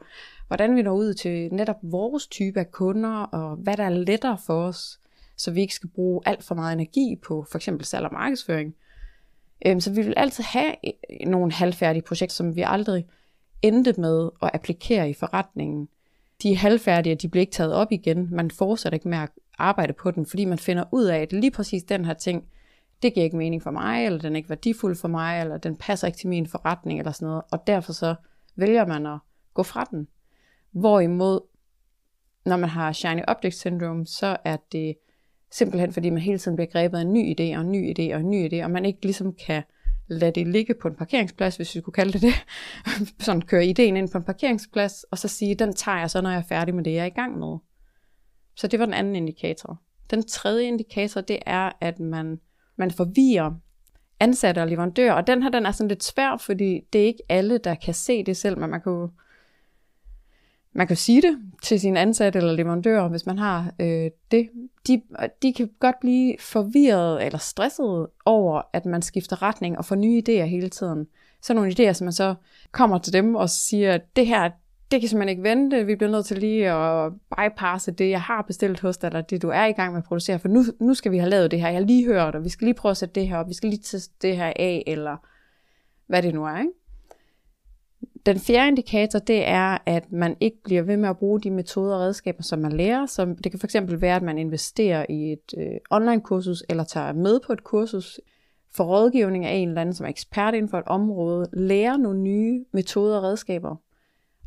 hvordan 0.47 0.75
vi 0.75 0.81
når 0.81 0.93
ud 0.93 1.13
til 1.13 1.53
netop 1.53 1.75
vores 1.83 2.27
type 2.27 2.59
af 2.59 2.71
kunder, 2.71 3.23
og 3.23 3.55
hvad 3.55 3.77
der 3.77 3.83
er 3.83 3.89
lettere 3.89 4.37
for 4.45 4.63
os, 4.63 4.99
så 5.37 5.51
vi 5.51 5.61
ikke 5.61 5.73
skal 5.73 5.89
bruge 5.89 6.21
alt 6.25 6.43
for 6.43 6.55
meget 6.55 6.73
energi 6.73 7.15
på 7.23 7.45
for 7.51 7.57
eksempel 7.57 7.85
salg 7.85 8.05
og 8.05 8.13
markedsføring. 8.13 8.75
Øhm, 9.65 9.79
så 9.79 9.91
vi 9.91 10.01
vil 10.01 10.13
altid 10.17 10.43
have 10.43 10.75
øh, 10.83 11.27
nogle 11.27 11.51
halvfærdige 11.51 12.03
projekter, 12.03 12.33
som 12.33 12.55
vi 12.55 12.63
aldrig 12.67 13.05
endte 13.61 13.93
med 13.97 14.29
at 14.41 14.49
applikere 14.53 15.09
i 15.09 15.13
forretningen. 15.13 15.87
De 16.43 16.51
er 16.51 16.55
halvfærdige, 16.55 17.15
de 17.15 17.27
bliver 17.27 17.41
ikke 17.41 17.51
taget 17.51 17.73
op 17.73 17.91
igen. 17.91 18.27
Man 18.31 18.51
fortsætter 18.51 18.95
ikke 18.95 19.09
med 19.09 19.17
at 19.17 19.29
arbejde 19.57 19.93
på 19.93 20.11
den, 20.11 20.25
fordi 20.25 20.45
man 20.45 20.59
finder 20.59 20.83
ud 20.91 21.05
af, 21.05 21.19
at 21.19 21.33
lige 21.33 21.51
præcis 21.51 21.83
den 21.83 22.05
her 22.05 22.13
ting, 22.13 22.47
det 23.01 23.13
giver 23.13 23.23
ikke 23.23 23.37
mening 23.37 23.63
for 23.63 23.71
mig, 23.71 24.05
eller 24.05 24.19
den 24.19 24.33
er 24.33 24.37
ikke 24.37 24.49
værdifuld 24.49 24.95
for 24.95 25.07
mig, 25.07 25.41
eller 25.41 25.57
den 25.57 25.75
passer 25.75 26.07
ikke 26.07 26.17
til 26.17 26.29
min 26.29 26.47
forretning, 26.47 26.99
eller 26.99 27.11
sådan 27.11 27.25
noget. 27.25 27.43
Og 27.51 27.67
derfor 27.67 27.93
så 27.93 28.15
vælger 28.55 28.85
man 28.85 29.05
at 29.05 29.19
gå 29.53 29.63
fra 29.63 29.87
den. 29.91 30.07
Hvorimod, 30.71 31.39
når 32.45 32.57
man 32.57 32.69
har 32.69 32.91
shiny 32.91 33.21
object 33.27 33.55
syndrome, 33.55 34.07
så 34.07 34.37
er 34.45 34.57
det 34.71 34.95
simpelthen 35.51 35.93
fordi 35.93 36.09
man 36.09 36.21
hele 36.21 36.37
tiden 36.37 36.55
bliver 36.55 36.69
grebet 36.69 36.97
af 36.97 37.01
en 37.01 37.13
ny 37.13 37.33
idé, 37.33 37.57
og 37.57 37.61
en 37.61 37.71
ny 37.71 37.93
idé, 37.93 38.13
og 38.13 38.19
en 38.19 38.29
ny 38.29 38.53
idé, 38.53 38.63
og 38.63 38.71
man 38.71 38.85
ikke 38.85 39.01
ligesom 39.01 39.33
kan 39.33 39.63
lade 40.11 40.31
det 40.31 40.47
ligge 40.47 40.73
på 40.73 40.87
en 40.87 40.95
parkeringsplads, 40.95 41.55
hvis 41.55 41.75
vi 41.75 41.81
kunne 41.81 41.93
kalde 41.93 42.13
det 42.13 42.21
det. 42.21 42.33
Sådan 43.25 43.41
køre 43.41 43.65
ideen 43.65 43.97
ind 43.97 44.09
på 44.09 44.17
en 44.17 44.23
parkeringsplads, 44.23 45.03
og 45.03 45.17
så 45.17 45.27
sige, 45.27 45.55
den 45.55 45.73
tager 45.73 45.99
jeg 45.99 46.09
så, 46.09 46.21
når 46.21 46.29
jeg 46.29 46.39
er 46.39 46.47
færdig 46.49 46.75
med 46.75 46.83
det, 46.83 46.93
jeg 46.93 47.01
er 47.01 47.05
i 47.05 47.09
gang 47.09 47.39
med. 47.39 47.57
Så 48.55 48.67
det 48.67 48.79
var 48.79 48.85
den 48.85 48.93
anden 48.93 49.15
indikator. 49.15 49.81
Den 50.11 50.27
tredje 50.27 50.63
indikator, 50.63 51.21
det 51.21 51.39
er, 51.45 51.71
at 51.81 51.99
man, 51.99 52.39
man 52.75 52.91
forvirrer 52.91 53.51
ansatte 54.19 54.59
og 54.59 54.67
leverandører, 54.67 55.13
og 55.13 55.27
den 55.27 55.43
her, 55.43 55.49
den 55.49 55.65
er 55.65 55.71
sådan 55.71 55.87
lidt 55.87 56.03
svær, 56.03 56.37
fordi 56.37 56.81
det 56.93 57.01
er 57.01 57.05
ikke 57.05 57.23
alle, 57.29 57.57
der 57.57 57.75
kan 57.75 57.93
se 57.93 58.23
det 58.23 58.37
selv, 58.37 58.57
men 58.57 58.69
man 58.69 58.81
kan 58.81 58.91
jo 58.91 59.09
man 60.73 60.87
kan 60.87 60.97
sige 60.97 61.21
det 61.21 61.37
til 61.63 61.79
sin 61.79 61.97
ansatte 61.97 62.39
eller 62.39 62.53
leverandør, 62.53 63.07
hvis 63.07 63.25
man 63.25 63.37
har 63.37 63.73
øh, 63.79 64.11
det. 64.31 64.49
De, 64.87 65.01
de 65.41 65.53
kan 65.53 65.69
godt 65.79 65.95
blive 66.01 66.35
forvirret 66.39 67.25
eller 67.25 67.39
stresset 67.39 68.07
over, 68.25 68.61
at 68.73 68.85
man 68.85 69.01
skifter 69.01 69.41
retning 69.41 69.77
og 69.77 69.85
får 69.85 69.95
nye 69.95 70.23
idéer 70.27 70.43
hele 70.43 70.69
tiden. 70.69 71.07
Så 71.41 71.53
nogle 71.53 71.71
idéer, 71.79 71.93
som 71.93 72.05
man 72.05 72.13
så 72.13 72.35
kommer 72.71 72.97
til 72.97 73.13
dem 73.13 73.35
og 73.35 73.49
siger, 73.49 73.97
det 74.15 74.27
her, 74.27 74.49
det 74.91 74.99
kan 74.99 75.09
simpelthen 75.09 75.29
ikke 75.29 75.43
vente, 75.43 75.85
vi 75.85 75.95
bliver 75.95 76.11
nødt 76.11 76.25
til 76.25 76.37
lige 76.37 76.71
at 76.71 77.13
bypasse 77.37 77.91
det, 77.91 78.09
jeg 78.09 78.21
har 78.21 78.41
bestilt 78.41 78.79
hos 78.79 78.97
dig, 78.97 79.07
eller 79.07 79.21
det, 79.21 79.41
du 79.41 79.49
er 79.49 79.65
i 79.65 79.71
gang 79.71 79.93
med 79.93 80.01
at 80.01 80.07
producere, 80.07 80.39
for 80.39 80.47
nu, 80.47 80.63
nu 80.79 80.93
skal 80.93 81.11
vi 81.11 81.17
have 81.17 81.29
lavet 81.29 81.51
det 81.51 81.61
her, 81.61 81.67
jeg 81.67 81.77
har 81.77 81.85
lige 81.85 82.05
hørt, 82.05 82.35
og 82.35 82.43
vi 82.43 82.49
skal 82.49 82.65
lige 82.65 82.75
prøve 82.75 82.91
at 82.91 82.97
sætte 82.97 83.15
det 83.15 83.27
her 83.27 83.37
op, 83.37 83.47
vi 83.47 83.53
skal 83.53 83.69
lige 83.69 83.81
teste 83.81 84.13
det 84.21 84.37
her 84.37 84.53
af, 84.55 84.83
eller 84.87 85.17
hvad 86.07 86.21
det 86.21 86.33
nu 86.33 86.45
er, 86.45 86.59
ikke? 86.59 86.71
Den 88.25 88.39
fjerde 88.39 88.67
indikator, 88.67 89.19
det 89.19 89.47
er, 89.47 89.77
at 89.85 90.11
man 90.11 90.37
ikke 90.39 90.57
bliver 90.63 90.81
ved 90.81 90.97
med 90.97 91.09
at 91.09 91.17
bruge 91.17 91.41
de 91.41 91.51
metoder 91.51 91.95
og 91.95 92.01
redskaber, 92.01 92.43
som 92.43 92.59
man 92.59 92.71
lærer. 92.71 93.05
Så 93.05 93.25
det 93.43 93.51
kan 93.51 93.59
fx 93.59 93.75
være, 94.01 94.15
at 94.15 94.23
man 94.23 94.37
investerer 94.37 95.05
i 95.09 95.31
et 95.31 95.53
øh, 95.57 95.77
online-kursus, 95.89 96.63
eller 96.69 96.83
tager 96.83 97.13
med 97.13 97.39
på 97.45 97.53
et 97.53 97.63
kursus, 97.63 98.19
for 98.73 98.83
rådgivning 98.83 99.45
af 99.45 99.55
en 99.55 99.67
eller 99.67 99.81
anden, 99.81 99.95
som 99.95 100.05
er 100.05 100.09
ekspert 100.09 100.53
inden 100.53 100.69
for 100.69 100.77
et 100.77 100.87
område, 100.87 101.49
lærer 101.53 101.97
nogle 101.97 102.19
nye 102.19 102.65
metoder 102.73 103.17
og 103.17 103.23
redskaber, 103.23 103.75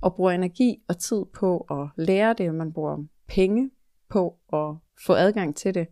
og 0.00 0.14
bruger 0.14 0.31
energi 0.31 0.83
og 0.88 0.99
tid 0.99 1.25
på 1.35 1.59
at 1.59 1.88
lære 1.97 2.35
det, 2.38 2.54
man 2.54 2.73
bruger 2.73 3.04
penge 3.28 3.71
på 4.09 4.37
at 4.52 4.76
få 5.07 5.12
adgang 5.12 5.57
til 5.57 5.75
det. 5.75 5.87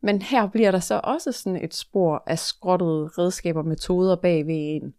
Men 0.00 0.22
her 0.22 0.46
bliver 0.46 0.70
der 0.70 0.78
så 0.78 1.00
også 1.04 1.32
sådan 1.32 1.64
et 1.64 1.74
spor 1.74 2.22
af 2.26 2.38
skrottede 2.38 3.08
redskaber 3.18 3.60
og 3.60 3.66
metoder 3.66 4.16
bag 4.16 4.46
ved 4.46 4.54
en 4.54 4.94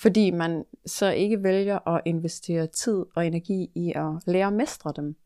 fordi 0.00 0.30
man 0.30 0.64
så 0.86 1.10
ikke 1.10 1.42
vælger 1.42 1.88
at 1.88 2.02
investere 2.04 2.66
tid 2.66 3.04
og 3.14 3.26
energi 3.26 3.70
i 3.74 3.92
at 3.96 4.12
lære 4.26 4.46
at 4.46 4.52
mestre 4.52 4.92
dem. 4.96 5.16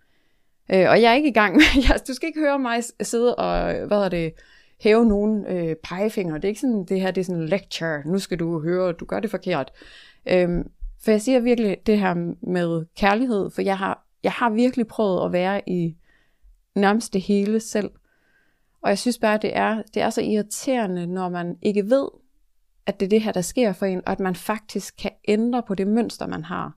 Øh, 0.73 0.90
og 0.90 1.02
jeg 1.02 1.11
er 1.11 1.14
ikke 1.14 1.28
i 1.28 1.33
gang 1.33 1.54
med, 1.54 1.62
jeg, 1.88 2.00
du 2.09 2.14
skal 2.14 2.26
ikke 2.26 2.40
høre 2.40 2.59
mig 2.59 2.83
sidde 3.00 3.35
og, 3.35 3.87
hvad 3.87 3.99
er 3.99 4.09
det, 4.09 4.33
hæve 4.81 5.07
nogen 5.07 5.47
øh, 5.47 5.76
pegefinger. 5.76 6.35
Det 6.35 6.45
er 6.45 6.49
ikke 6.49 6.61
sådan, 6.61 6.85
det 6.85 7.00
her 7.00 7.11
det 7.11 7.21
er 7.21 7.25
sådan 7.25 7.43
en 7.43 7.49
lecture, 7.49 8.02
nu 8.07 8.19
skal 8.19 8.38
du 8.38 8.61
høre, 8.61 8.93
du 8.93 9.04
gør 9.04 9.21
det 9.21 9.31
forkert. 9.31 9.73
Øh, 10.26 10.49
for 11.04 11.11
jeg 11.11 11.21
siger 11.21 11.40
virkelig 11.40 11.76
det 11.87 11.99
her 11.99 12.14
med 12.50 12.87
kærlighed, 12.97 13.50
for 13.50 13.62
jeg 13.62 13.78
har 13.78 14.04
jeg 14.25 14.33
har 14.33 14.50
virkelig 14.50 14.87
prøvet 14.87 15.25
at 15.25 15.33
være 15.33 15.69
i 15.69 15.97
nærmest 16.75 17.12
det 17.12 17.21
hele 17.21 17.61
selv. 17.61 17.90
Og 18.83 18.88
jeg 18.88 18.99
synes 18.99 19.19
bare, 19.19 19.38
det 19.43 19.57
er, 19.57 19.83
det 19.95 20.02
er 20.02 20.11
så 20.11 20.21
irriterende, 20.21 21.07
når 21.07 21.28
man 21.28 21.57
ikke 21.62 21.90
ved, 21.90 22.09
at 22.86 23.00
det 23.00 23.06
er 23.06 23.10
det 23.10 23.22
her, 23.22 23.32
der 23.32 23.40
sker 23.40 23.72
for 23.72 23.86
en, 23.86 24.02
og 24.06 24.12
at 24.12 24.20
man 24.20 24.34
faktisk 24.34 24.96
kan 24.96 25.10
ændre 25.28 25.62
på 25.62 25.74
det 25.74 25.86
mønster, 25.86 26.26
man 26.26 26.44
har. 26.44 26.76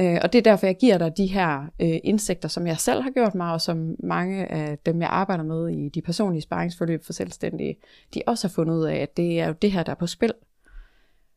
Øh, 0.00 0.18
og 0.22 0.32
det 0.32 0.38
er 0.38 0.42
derfor, 0.42 0.66
jeg 0.66 0.76
giver 0.76 0.98
dig 0.98 1.16
de 1.16 1.26
her 1.26 1.60
øh, 1.80 1.98
indsigter, 2.04 2.48
som 2.48 2.66
jeg 2.66 2.78
selv 2.78 3.02
har 3.02 3.10
gjort 3.10 3.34
mig, 3.34 3.52
og 3.52 3.60
som 3.60 3.96
mange 3.98 4.46
af 4.46 4.78
dem, 4.78 5.00
jeg 5.00 5.08
arbejder 5.08 5.44
med 5.44 5.68
i 5.68 5.88
de 5.88 6.02
personlige 6.02 6.42
sparringsforløb 6.42 7.04
for 7.04 7.12
selvstændige, 7.12 7.76
de 8.14 8.22
også 8.26 8.48
har 8.48 8.52
fundet 8.52 8.74
ud 8.74 8.84
af, 8.84 8.96
at 8.96 9.16
det 9.16 9.40
er 9.40 9.46
jo 9.46 9.54
det 9.62 9.72
her, 9.72 9.82
der 9.82 9.92
er 9.92 9.96
på 9.96 10.06
spil. 10.06 10.32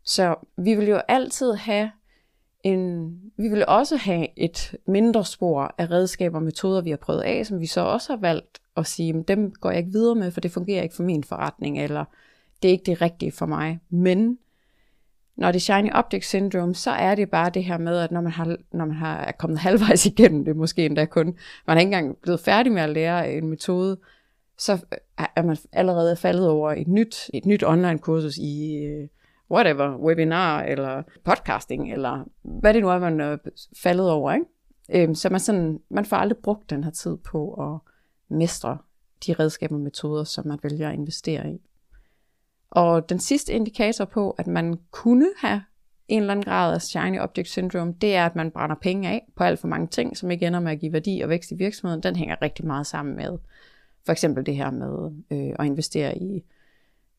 Så 0.03 0.35
vi 0.57 0.75
vil 0.75 0.87
jo 0.87 1.01
altid 1.07 1.53
have 1.53 1.91
en, 2.63 3.15
vi 3.37 3.47
vil 3.47 3.65
også 3.67 3.95
have 3.95 4.27
et 4.37 4.75
mindre 4.87 5.25
spor 5.25 5.75
af 5.77 5.91
redskaber 5.91 6.37
og 6.37 6.43
metoder, 6.43 6.81
vi 6.81 6.89
har 6.89 6.97
prøvet 6.97 7.21
af, 7.21 7.45
som 7.45 7.59
vi 7.59 7.65
så 7.65 7.81
også 7.81 8.13
har 8.13 8.19
valgt 8.19 8.61
at 8.77 8.87
sige, 8.87 9.23
dem 9.27 9.51
går 9.51 9.69
jeg 9.69 9.79
ikke 9.79 9.91
videre 9.91 10.15
med, 10.15 10.31
for 10.31 10.41
det 10.41 10.51
fungerer 10.51 10.83
ikke 10.83 10.95
for 10.95 11.03
min 11.03 11.23
forretning, 11.23 11.81
eller 11.81 12.05
det 12.63 12.69
er 12.69 12.71
ikke 12.71 12.85
det 12.85 13.01
rigtige 13.01 13.31
for 13.31 13.45
mig. 13.45 13.79
Men 13.89 14.37
når 15.35 15.51
det 15.51 15.55
er 15.55 15.61
shiny 15.61 15.89
object 15.93 16.25
syndrome, 16.25 16.75
så 16.75 16.91
er 16.91 17.15
det 17.15 17.29
bare 17.29 17.49
det 17.49 17.63
her 17.63 17.77
med, 17.77 17.99
at 17.99 18.11
når 18.11 18.21
man, 18.21 18.31
har, 18.31 18.57
når 18.71 18.85
man 18.85 18.95
har, 18.95 19.17
er 19.17 19.31
kommet 19.31 19.59
halvvejs 19.67 20.05
igennem 20.05 20.45
det, 20.45 20.55
måske 20.55 20.85
endda 20.85 21.05
kun, 21.05 21.37
man 21.67 21.77
er 21.77 21.81
ikke 21.81 21.95
engang 21.95 22.17
blevet 22.21 22.39
færdig 22.39 22.71
med 22.71 22.81
at 22.81 22.89
lære 22.89 23.33
en 23.33 23.47
metode, 23.47 23.97
så 24.57 24.85
er 25.35 25.43
man 25.43 25.57
allerede 25.71 26.15
faldet 26.15 26.49
over 26.49 26.71
et 26.71 26.87
nyt, 26.87 27.29
et 27.33 27.45
nyt 27.45 27.63
online 27.63 27.99
kursus 27.99 28.37
i 28.37 28.75
øh, 28.75 29.07
whatever, 29.51 29.97
webinar 29.97 30.61
eller 30.61 31.03
podcasting, 31.23 31.93
eller 31.93 32.23
hvad 32.43 32.73
det 32.73 32.81
nu 32.81 32.89
er, 32.89 32.99
man 32.99 33.21
er 33.21 33.37
faldet 33.83 34.11
over. 34.11 34.33
Ikke? 34.33 35.03
Øhm, 35.03 35.15
så 35.15 35.29
man, 35.29 35.39
sådan, 35.39 35.79
man 35.89 36.05
får 36.05 36.17
aldrig 36.17 36.37
brugt 36.37 36.69
den 36.69 36.83
her 36.83 36.91
tid 36.91 37.17
på 37.17 37.53
at 37.53 37.79
mestre 38.37 38.77
de 39.27 39.33
redskaber 39.33 39.75
og 39.75 39.81
metoder, 39.81 40.23
som 40.23 40.47
man 40.47 40.59
vælger 40.63 40.89
at 40.89 40.93
investere 40.93 41.51
i. 41.51 41.61
Og 42.75 43.09
den 43.09 43.19
sidste 43.19 43.53
indikator 43.53 44.05
på, 44.05 44.31
at 44.31 44.47
man 44.47 44.79
kunne 44.91 45.29
have 45.37 45.63
en 46.07 46.19
eller 46.19 46.31
anden 46.31 46.43
grad 46.43 46.73
af 46.73 46.81
shiny 46.81 47.19
object 47.19 47.47
syndrome, 47.47 47.93
det 48.01 48.15
er, 48.15 48.25
at 48.25 48.35
man 48.35 48.51
brænder 48.51 48.75
penge 48.81 49.09
af 49.09 49.31
på 49.35 49.43
alt 49.43 49.59
for 49.59 49.67
mange 49.67 49.87
ting, 49.87 50.17
som 50.17 50.31
ikke 50.31 50.47
ender 50.47 50.59
med 50.59 50.71
at 50.71 50.79
give 50.79 50.93
værdi 50.93 51.21
og 51.21 51.29
vækst 51.29 51.51
i 51.51 51.55
virksomheden. 51.55 52.03
Den 52.03 52.15
hænger 52.15 52.41
rigtig 52.41 52.65
meget 52.65 52.87
sammen 52.87 53.15
med 53.15 53.37
for 54.05 54.11
eksempel 54.11 54.45
det 54.45 54.55
her 54.55 54.71
med 54.71 55.11
øh, 55.31 55.55
at 55.59 55.65
investere 55.65 56.17
i 56.17 56.43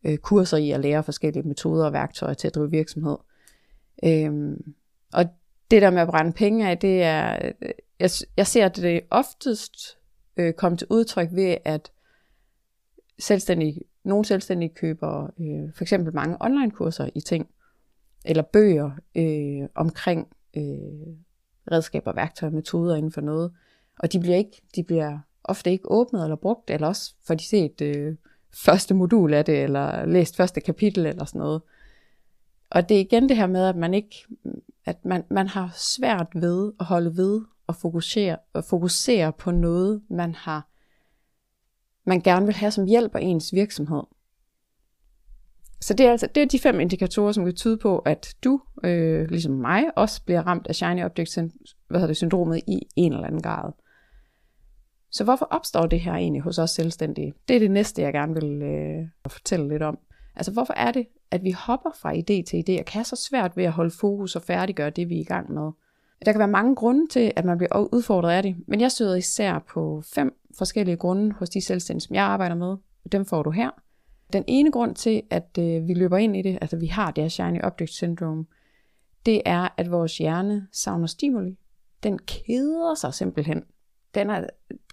øh, 0.04 0.16
kurser 0.16 0.56
i 0.56 0.70
at 0.70 0.80
lære 0.80 1.02
forskellige 1.02 1.48
metoder 1.48 1.86
og 1.86 1.92
værktøjer 1.92 2.34
til 2.34 2.48
at 2.48 2.54
drive 2.54 2.70
virksomhed. 2.70 3.16
Øhm, 4.04 4.74
og 5.12 5.24
det 5.70 5.82
der 5.82 5.90
med 5.90 6.00
at 6.00 6.08
brænde 6.08 6.32
penge 6.32 6.68
af, 6.68 6.78
det 6.78 7.02
er, 7.02 7.52
øh, 7.62 7.70
jeg, 8.00 8.10
jeg 8.36 8.46
ser 8.46 8.68
det 8.68 9.00
oftest 9.10 9.98
øh, 10.36 10.52
komme 10.52 10.78
til 10.78 10.86
udtryk 10.90 11.28
ved, 11.32 11.56
at 11.64 11.92
selvstændige 13.18 13.80
nogle 14.04 14.24
selvstændige 14.24 14.74
køber 14.74 15.24
øh, 15.40 15.74
for 15.74 15.84
eksempel 15.84 16.14
mange 16.14 16.36
online-kurser 16.40 17.08
i 17.14 17.20
ting, 17.20 17.48
eller 18.24 18.42
bøger 18.42 18.90
øh, 19.14 19.68
omkring 19.74 20.28
øh, 20.56 21.16
redskaber, 21.72 22.12
værktøjer, 22.12 22.52
metoder 22.52 22.96
inden 22.96 23.12
for 23.12 23.20
noget. 23.20 23.52
Og 23.98 24.12
de 24.12 24.20
bliver, 24.20 24.36
ikke, 24.36 24.62
de 24.76 24.82
bliver 24.82 25.18
ofte 25.44 25.70
ikke 25.70 25.90
åbnet 25.90 26.22
eller 26.22 26.36
brugt, 26.36 26.70
eller 26.70 26.86
også 26.86 27.14
får 27.26 27.34
de 27.34 27.44
set 27.44 27.80
øh, 27.80 28.14
første 28.54 28.94
modul 28.94 29.34
af 29.34 29.44
det, 29.44 29.62
eller 29.62 30.06
læst 30.06 30.36
første 30.36 30.60
kapitel 30.60 31.06
eller 31.06 31.24
sådan 31.24 31.38
noget. 31.38 31.62
Og 32.70 32.88
det 32.88 32.96
er 32.96 33.00
igen 33.00 33.28
det 33.28 33.36
her 33.36 33.46
med, 33.46 33.66
at 33.66 33.76
man 33.76 33.94
ikke, 33.94 34.26
at 34.84 35.04
man, 35.04 35.24
man 35.30 35.48
har 35.48 35.72
svært 35.74 36.28
ved 36.34 36.72
at 36.80 36.86
holde 36.86 37.16
ved 37.16 37.40
og 37.66 37.76
fokusere, 37.76 38.36
og 38.52 38.64
fokusere 38.64 39.32
på 39.32 39.50
noget, 39.50 40.02
man 40.10 40.34
har 40.34 40.68
man 42.04 42.20
gerne 42.20 42.46
vil 42.46 42.54
have 42.54 42.70
som 42.70 42.86
hjælper 42.86 43.18
ens 43.18 43.52
virksomhed. 43.52 44.02
Så 45.80 45.94
det 45.94 46.06
er 46.06 46.10
altså 46.10 46.28
det 46.34 46.42
er 46.42 46.46
de 46.46 46.58
fem 46.58 46.80
indikatorer, 46.80 47.32
som 47.32 47.44
kan 47.44 47.54
tyde 47.54 47.78
på, 47.78 47.98
at 47.98 48.34
du, 48.44 48.60
øh, 48.84 49.28
ligesom 49.30 49.52
mig, 49.52 49.84
også 49.96 50.24
bliver 50.24 50.42
ramt 50.42 50.66
af 50.66 50.74
shiny 50.74 51.04
object 51.04 51.34
hvad 51.88 52.00
hedder 52.00 52.06
det, 52.06 52.16
syndromet 52.16 52.60
i 52.66 52.80
en 52.96 53.12
eller 53.12 53.26
anden 53.26 53.42
grad. 53.42 53.72
Så 55.10 55.24
hvorfor 55.24 55.44
opstår 55.50 55.86
det 55.86 56.00
her 56.00 56.14
egentlig 56.14 56.42
hos 56.42 56.58
os 56.58 56.70
selvstændige? 56.70 57.34
Det 57.48 57.56
er 57.56 57.60
det 57.60 57.70
næste, 57.70 58.02
jeg 58.02 58.12
gerne 58.12 58.34
vil 58.34 58.62
øh, 58.62 59.08
fortælle 59.26 59.68
lidt 59.68 59.82
om. 59.82 59.98
Altså 60.36 60.52
hvorfor 60.52 60.74
er 60.76 60.92
det, 60.92 61.06
at 61.30 61.44
vi 61.44 61.50
hopper 61.50 61.90
fra 62.00 62.12
idé 62.12 62.42
til 62.44 62.64
idé 62.68 62.78
og 62.78 62.84
kan 62.84 63.04
så 63.04 63.16
svært 63.16 63.56
ved 63.56 63.64
at 63.64 63.72
holde 63.72 63.90
fokus 63.90 64.36
og 64.36 64.42
færdiggøre 64.42 64.90
det, 64.90 65.08
vi 65.08 65.16
er 65.16 65.20
i 65.20 65.24
gang 65.24 65.52
med? 65.52 65.70
Der 66.24 66.32
kan 66.32 66.38
være 66.38 66.48
mange 66.48 66.74
grunde 66.74 67.06
til, 67.06 67.32
at 67.36 67.44
man 67.44 67.58
bliver 67.58 67.94
udfordret 67.94 68.32
af 68.32 68.42
det, 68.42 68.56
men 68.66 68.80
jeg 68.80 68.92
støder 68.92 69.14
især 69.14 69.58
på 69.58 70.02
fem 70.14 70.40
forskellige 70.58 70.96
grunde 70.96 71.32
hos 71.32 71.50
de 71.50 71.60
selvstændige, 71.60 72.00
som 72.06 72.14
jeg 72.14 72.24
arbejder 72.24 72.54
med. 72.54 72.76
Dem 73.12 73.24
får 73.24 73.42
du 73.42 73.50
her. 73.50 73.70
Den 74.32 74.44
ene 74.46 74.72
grund 74.72 74.94
til, 74.94 75.22
at 75.30 75.58
øh, 75.58 75.88
vi 75.88 75.94
løber 75.94 76.16
ind 76.16 76.36
i 76.36 76.42
det, 76.42 76.58
altså 76.60 76.76
vi 76.76 76.86
har 76.86 77.10
det 77.10 77.24
her 77.24 77.28
shiny 77.28 77.62
object 77.62 77.90
syndrome, 77.90 78.44
det 79.26 79.42
er, 79.44 79.68
at 79.76 79.90
vores 79.90 80.18
hjerne 80.18 80.66
savner 80.72 81.06
stimuli. 81.06 81.58
Den 82.02 82.18
keder 82.18 82.94
sig 82.94 83.14
simpelthen. 83.14 83.62
Den 84.14 84.30
er, 84.30 84.46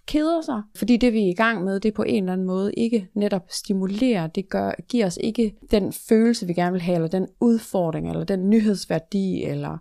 keder 0.08 0.42
sig, 0.42 0.62
fordi 0.76 0.98
det 0.98 1.14
vi 1.14 1.24
er 1.24 1.30
i 1.30 1.34
gang 1.34 1.64
med, 1.64 1.80
det 1.80 1.94
på 1.94 2.04
en 2.04 2.24
eller 2.24 2.34
anden 2.34 2.48
måde 2.48 2.74
ikke 2.74 3.08
netop 3.14 3.46
stimulerer, 3.50 4.28
det 4.28 4.50
gør, 4.50 4.72
giver 4.88 5.06
os 5.06 5.20
ikke 5.22 5.56
den 5.72 5.94
følelse, 5.94 6.48
vi 6.48 6.54
gerne 6.54 6.72
vil 6.72 6.82
have, 6.82 6.96
eller 6.96 7.08
den 7.08 7.28
udfordring, 7.40 8.10
eller 8.10 8.24
den 8.24 8.50
nyhedsværdi, 8.50 9.44
eller 9.44 9.78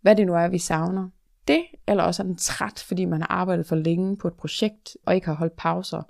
hvad 0.00 0.16
det 0.16 0.26
nu 0.26 0.34
er, 0.34 0.48
vi 0.48 0.58
savner. 0.58 1.08
Det, 1.48 1.62
eller 1.88 2.04
også 2.04 2.22
er 2.22 2.26
den 2.26 2.36
træt, 2.36 2.84
fordi 2.88 3.04
man 3.04 3.20
har 3.20 3.28
arbejdet 3.28 3.66
for 3.66 3.76
længe 3.76 4.16
på 4.16 4.28
et 4.28 4.34
projekt, 4.34 4.96
og 5.06 5.14
ikke 5.14 5.26
har 5.26 5.34
holdt 5.34 5.56
pauser. 5.56 6.02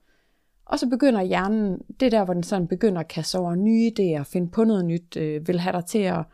Og 0.64 0.78
så 0.78 0.88
begynder 0.88 1.22
hjernen, 1.22 1.78
det 2.00 2.06
er 2.06 2.10
der, 2.10 2.24
hvor 2.24 2.34
den 2.34 2.42
sådan 2.42 2.68
begynder 2.68 3.00
at 3.00 3.08
kaste 3.08 3.38
over 3.38 3.54
nye 3.54 3.90
idéer, 3.90 4.22
finde 4.22 4.48
på 4.48 4.64
noget 4.64 4.84
nyt, 4.84 5.16
øh, 5.16 5.48
vil 5.48 5.60
have 5.60 5.72
dig 5.72 5.84
til 5.84 5.98
at 5.98 6.24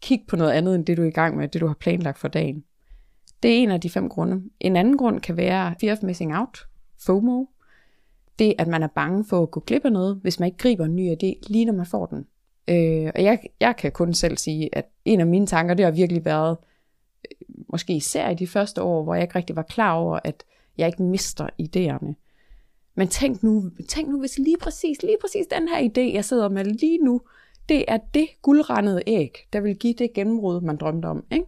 kigge 0.00 0.24
på 0.28 0.36
noget 0.36 0.52
andet, 0.52 0.74
end 0.74 0.86
det 0.86 0.96
du 0.96 1.02
er 1.02 1.06
i 1.06 1.10
gang 1.10 1.36
med, 1.36 1.48
det 1.48 1.60
du 1.60 1.66
har 1.66 1.74
planlagt 1.74 2.18
for 2.18 2.28
dagen. 2.28 2.64
Det 3.42 3.50
er 3.50 3.58
en 3.58 3.70
af 3.70 3.80
de 3.80 3.90
fem 3.90 4.08
grunde. 4.08 4.42
En 4.60 4.76
anden 4.76 4.96
grund 4.96 5.20
kan 5.20 5.36
være 5.36 5.74
fear 5.80 5.92
of 5.92 6.02
missing 6.02 6.36
out, 6.36 6.66
FOMO. 7.06 7.44
Det, 8.38 8.54
at 8.58 8.68
man 8.68 8.82
er 8.82 8.88
bange 8.94 9.24
for 9.24 9.42
at 9.42 9.50
gå 9.50 9.60
glip 9.60 9.84
af 9.84 9.92
noget, 9.92 10.18
hvis 10.22 10.40
man 10.40 10.46
ikke 10.46 10.58
griber 10.58 10.84
en 10.84 10.96
ny 10.96 11.12
idé, 11.12 11.40
lige 11.48 11.64
når 11.64 11.72
man 11.72 11.86
får 11.86 12.06
den. 12.06 12.26
Øh, 12.68 13.10
og 13.14 13.22
jeg, 13.22 13.40
jeg 13.60 13.76
kan 13.76 13.92
kun 13.92 14.14
selv 14.14 14.36
sige, 14.36 14.68
at 14.72 14.84
en 15.04 15.20
af 15.20 15.26
mine 15.26 15.46
tanker, 15.46 15.74
det 15.74 15.84
har 15.84 15.92
virkelig 15.92 16.24
været, 16.24 16.56
måske 17.48 17.96
især 17.96 18.30
i 18.30 18.34
de 18.34 18.46
første 18.46 18.82
år, 18.82 19.02
hvor 19.02 19.14
jeg 19.14 19.22
ikke 19.22 19.36
rigtig 19.36 19.56
var 19.56 19.62
klar 19.62 19.92
over, 19.92 20.18
at 20.24 20.44
jeg 20.78 20.86
ikke 20.86 21.02
mister 21.02 21.48
idéerne. 21.62 22.14
Men 22.94 23.08
tænk 23.08 23.42
nu, 23.42 23.70
tænk 23.88 24.08
nu, 24.08 24.20
hvis 24.20 24.38
lige 24.38 24.56
præcis, 24.60 25.02
lige 25.02 25.16
præcis 25.20 25.46
den 25.46 25.68
her 25.68 25.88
idé, 25.88 26.14
jeg 26.14 26.24
sidder 26.24 26.48
med 26.48 26.64
lige 26.64 26.98
nu, 26.98 27.20
det 27.68 27.84
er 27.88 27.98
det 28.14 28.28
guldrendede 28.42 29.02
æg, 29.06 29.46
der 29.52 29.60
vil 29.60 29.76
give 29.76 29.94
det 29.98 30.12
gennembrud, 30.12 30.60
man 30.60 30.76
drømte 30.76 31.06
om. 31.06 31.24
Ikke? 31.32 31.46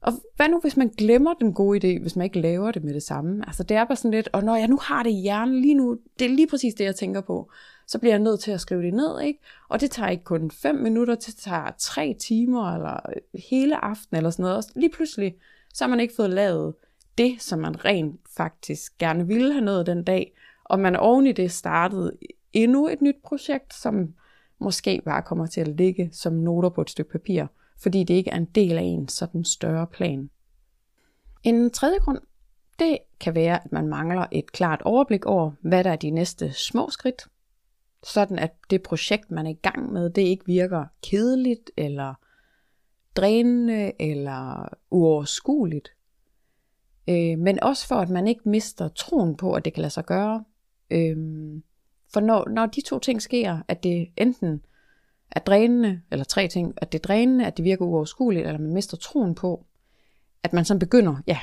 Og 0.00 0.12
hvad 0.36 0.48
nu, 0.48 0.60
hvis 0.60 0.76
man 0.76 0.88
glemmer 0.88 1.34
den 1.34 1.52
gode 1.52 1.78
idé, 1.78 2.00
hvis 2.02 2.16
man 2.16 2.24
ikke 2.24 2.40
laver 2.40 2.70
det 2.70 2.84
med 2.84 2.94
det 2.94 3.02
samme? 3.02 3.44
Altså 3.46 3.62
det 3.62 3.76
er 3.76 3.84
bare 3.84 3.96
sådan 3.96 4.10
lidt, 4.10 4.28
og 4.32 4.44
når 4.44 4.56
jeg 4.56 4.68
nu 4.68 4.78
har 4.82 5.02
det 5.02 5.10
i 5.10 5.20
hjernen 5.22 5.60
lige 5.60 5.74
nu, 5.74 5.98
det 6.18 6.24
er 6.24 6.28
lige 6.28 6.46
præcis 6.46 6.74
det, 6.74 6.84
jeg 6.84 6.96
tænker 6.96 7.20
på, 7.20 7.50
så 7.90 7.98
bliver 7.98 8.12
jeg 8.12 8.18
nødt 8.18 8.40
til 8.40 8.50
at 8.50 8.60
skrive 8.60 8.82
det 8.82 8.94
ned, 8.94 9.20
ikke? 9.20 9.40
Og 9.68 9.80
det 9.80 9.90
tager 9.90 10.08
ikke 10.08 10.24
kun 10.24 10.50
5 10.50 10.74
minutter, 10.74 11.14
det 11.14 11.34
tager 11.36 11.70
3 11.78 12.16
timer, 12.20 12.74
eller 12.74 12.94
øh, 13.08 13.40
hele 13.50 13.84
aften, 13.84 14.16
eller 14.16 14.30
sådan 14.30 14.42
noget. 14.42 14.56
Og 14.56 14.64
lige 14.76 14.90
pludselig, 14.90 15.34
så 15.74 15.84
har 15.84 15.88
man 15.88 16.00
ikke 16.00 16.14
fået 16.16 16.30
lavet 16.30 16.74
det, 17.18 17.42
som 17.42 17.58
man 17.58 17.84
rent 17.84 18.20
faktisk 18.36 18.98
gerne 18.98 19.26
ville 19.26 19.52
have 19.52 19.64
nået 19.64 19.86
den 19.86 20.04
dag, 20.04 20.34
og 20.64 20.80
man 20.80 20.96
oven 20.96 21.26
i 21.26 21.32
det 21.32 21.52
startede 21.52 22.12
endnu 22.52 22.88
et 22.88 23.02
nyt 23.02 23.16
projekt, 23.24 23.74
som 23.74 24.14
måske 24.58 25.02
bare 25.04 25.22
kommer 25.22 25.46
til 25.46 25.60
at 25.60 25.68
ligge 25.68 26.10
som 26.12 26.32
noter 26.32 26.68
på 26.68 26.80
et 26.80 26.90
stykke 26.90 27.10
papir, 27.10 27.46
fordi 27.78 28.04
det 28.04 28.14
ikke 28.14 28.30
er 28.30 28.36
en 28.36 28.44
del 28.44 28.78
af 28.78 28.82
en 28.82 29.08
sådan 29.08 29.44
større 29.44 29.86
plan. 29.86 30.30
En 31.42 31.70
tredje 31.70 31.98
grund, 31.98 32.18
det 32.78 32.98
kan 33.20 33.34
være, 33.34 33.64
at 33.64 33.72
man 33.72 33.88
mangler 33.88 34.26
et 34.32 34.52
klart 34.52 34.82
overblik 34.82 35.26
over, 35.26 35.50
hvad 35.60 35.84
der 35.84 35.90
er 35.90 35.96
de 35.96 36.10
næste 36.10 36.52
små 36.52 36.90
skridt, 36.90 37.22
sådan 38.02 38.38
at 38.38 38.52
det 38.70 38.82
projekt, 38.82 39.30
man 39.30 39.46
er 39.46 39.50
i 39.50 39.58
gang 39.62 39.92
med, 39.92 40.10
det 40.10 40.22
ikke 40.22 40.46
virker 40.46 40.84
kedeligt, 41.02 41.70
eller 41.76 42.14
drænende, 43.16 43.92
eller 44.02 44.68
uoverskueligt. 44.90 45.88
Øh, 47.08 47.38
men 47.38 47.62
også 47.62 47.86
for, 47.86 47.94
at 47.94 48.08
man 48.08 48.26
ikke 48.26 48.48
mister 48.48 48.88
troen 48.88 49.36
på, 49.36 49.52
at 49.52 49.64
det 49.64 49.74
kan 49.74 49.80
lade 49.80 49.92
sig 49.92 50.06
gøre, 50.06 50.44
Øh, 50.90 51.16
for 52.12 52.20
når, 52.20 52.48
når 52.48 52.66
de 52.66 52.80
to 52.80 52.98
ting 52.98 53.22
sker, 53.22 53.58
at 53.68 53.82
det 53.82 54.08
enten 54.16 54.62
er 55.30 55.40
drænende, 55.40 56.00
eller 56.10 56.24
tre 56.24 56.48
ting, 56.48 56.74
at 56.76 56.92
det 56.92 56.98
er 56.98 57.02
drænende, 57.02 57.46
at 57.46 57.56
det 57.56 57.64
virker 57.64 57.84
uoverskueligt, 57.84 58.46
eller 58.46 58.60
man 58.60 58.72
mister 58.72 58.96
troen 58.96 59.34
på, 59.34 59.66
at 60.42 60.52
man 60.52 60.64
så 60.64 60.78
begynder, 60.78 61.16
ja, 61.26 61.38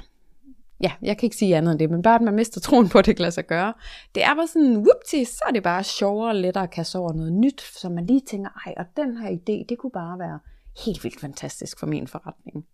ja, 0.82 0.92
jeg 1.02 1.18
kan 1.18 1.28
ikke 1.28 1.36
sige 1.36 1.58
andet 1.58 1.72
end 1.72 1.80
det, 1.80 1.90
men 1.90 2.02
bare 2.02 2.16
at 2.16 2.22
man 2.22 2.34
mister 2.36 2.62
troen 2.62 2.90
på, 2.90 2.98
at 2.98 3.06
det 3.06 3.16
kan 3.16 3.22
lade 3.24 3.32
sig 3.32 3.48
gøre. 3.48 3.74
Det 4.16 4.24
er 4.24 4.36
bare 4.36 4.48
sådan, 4.48 4.78
whoopty, 4.78 5.24
så 5.24 5.44
er 5.48 5.52
det 5.52 5.64
bare 5.64 5.84
sjovere 5.84 6.30
og 6.30 6.36
lettere 6.36 6.64
at 6.64 6.72
kaste 6.72 6.98
over 6.98 7.14
noget 7.14 7.34
nyt, 7.34 7.62
så 7.62 7.90
man 7.90 8.06
lige 8.06 8.22
tænker, 8.22 8.50
ej, 8.66 8.74
og 8.78 8.86
den 8.98 9.18
her 9.18 9.30
idé, 9.30 9.66
det 9.70 9.78
kunne 9.78 9.92
bare 9.92 10.20
være 10.20 10.40
helt 10.86 11.04
vildt 11.04 11.20
fantastisk 11.20 11.80
for 11.80 11.88
min 11.88 12.08
forretning. 12.08 12.66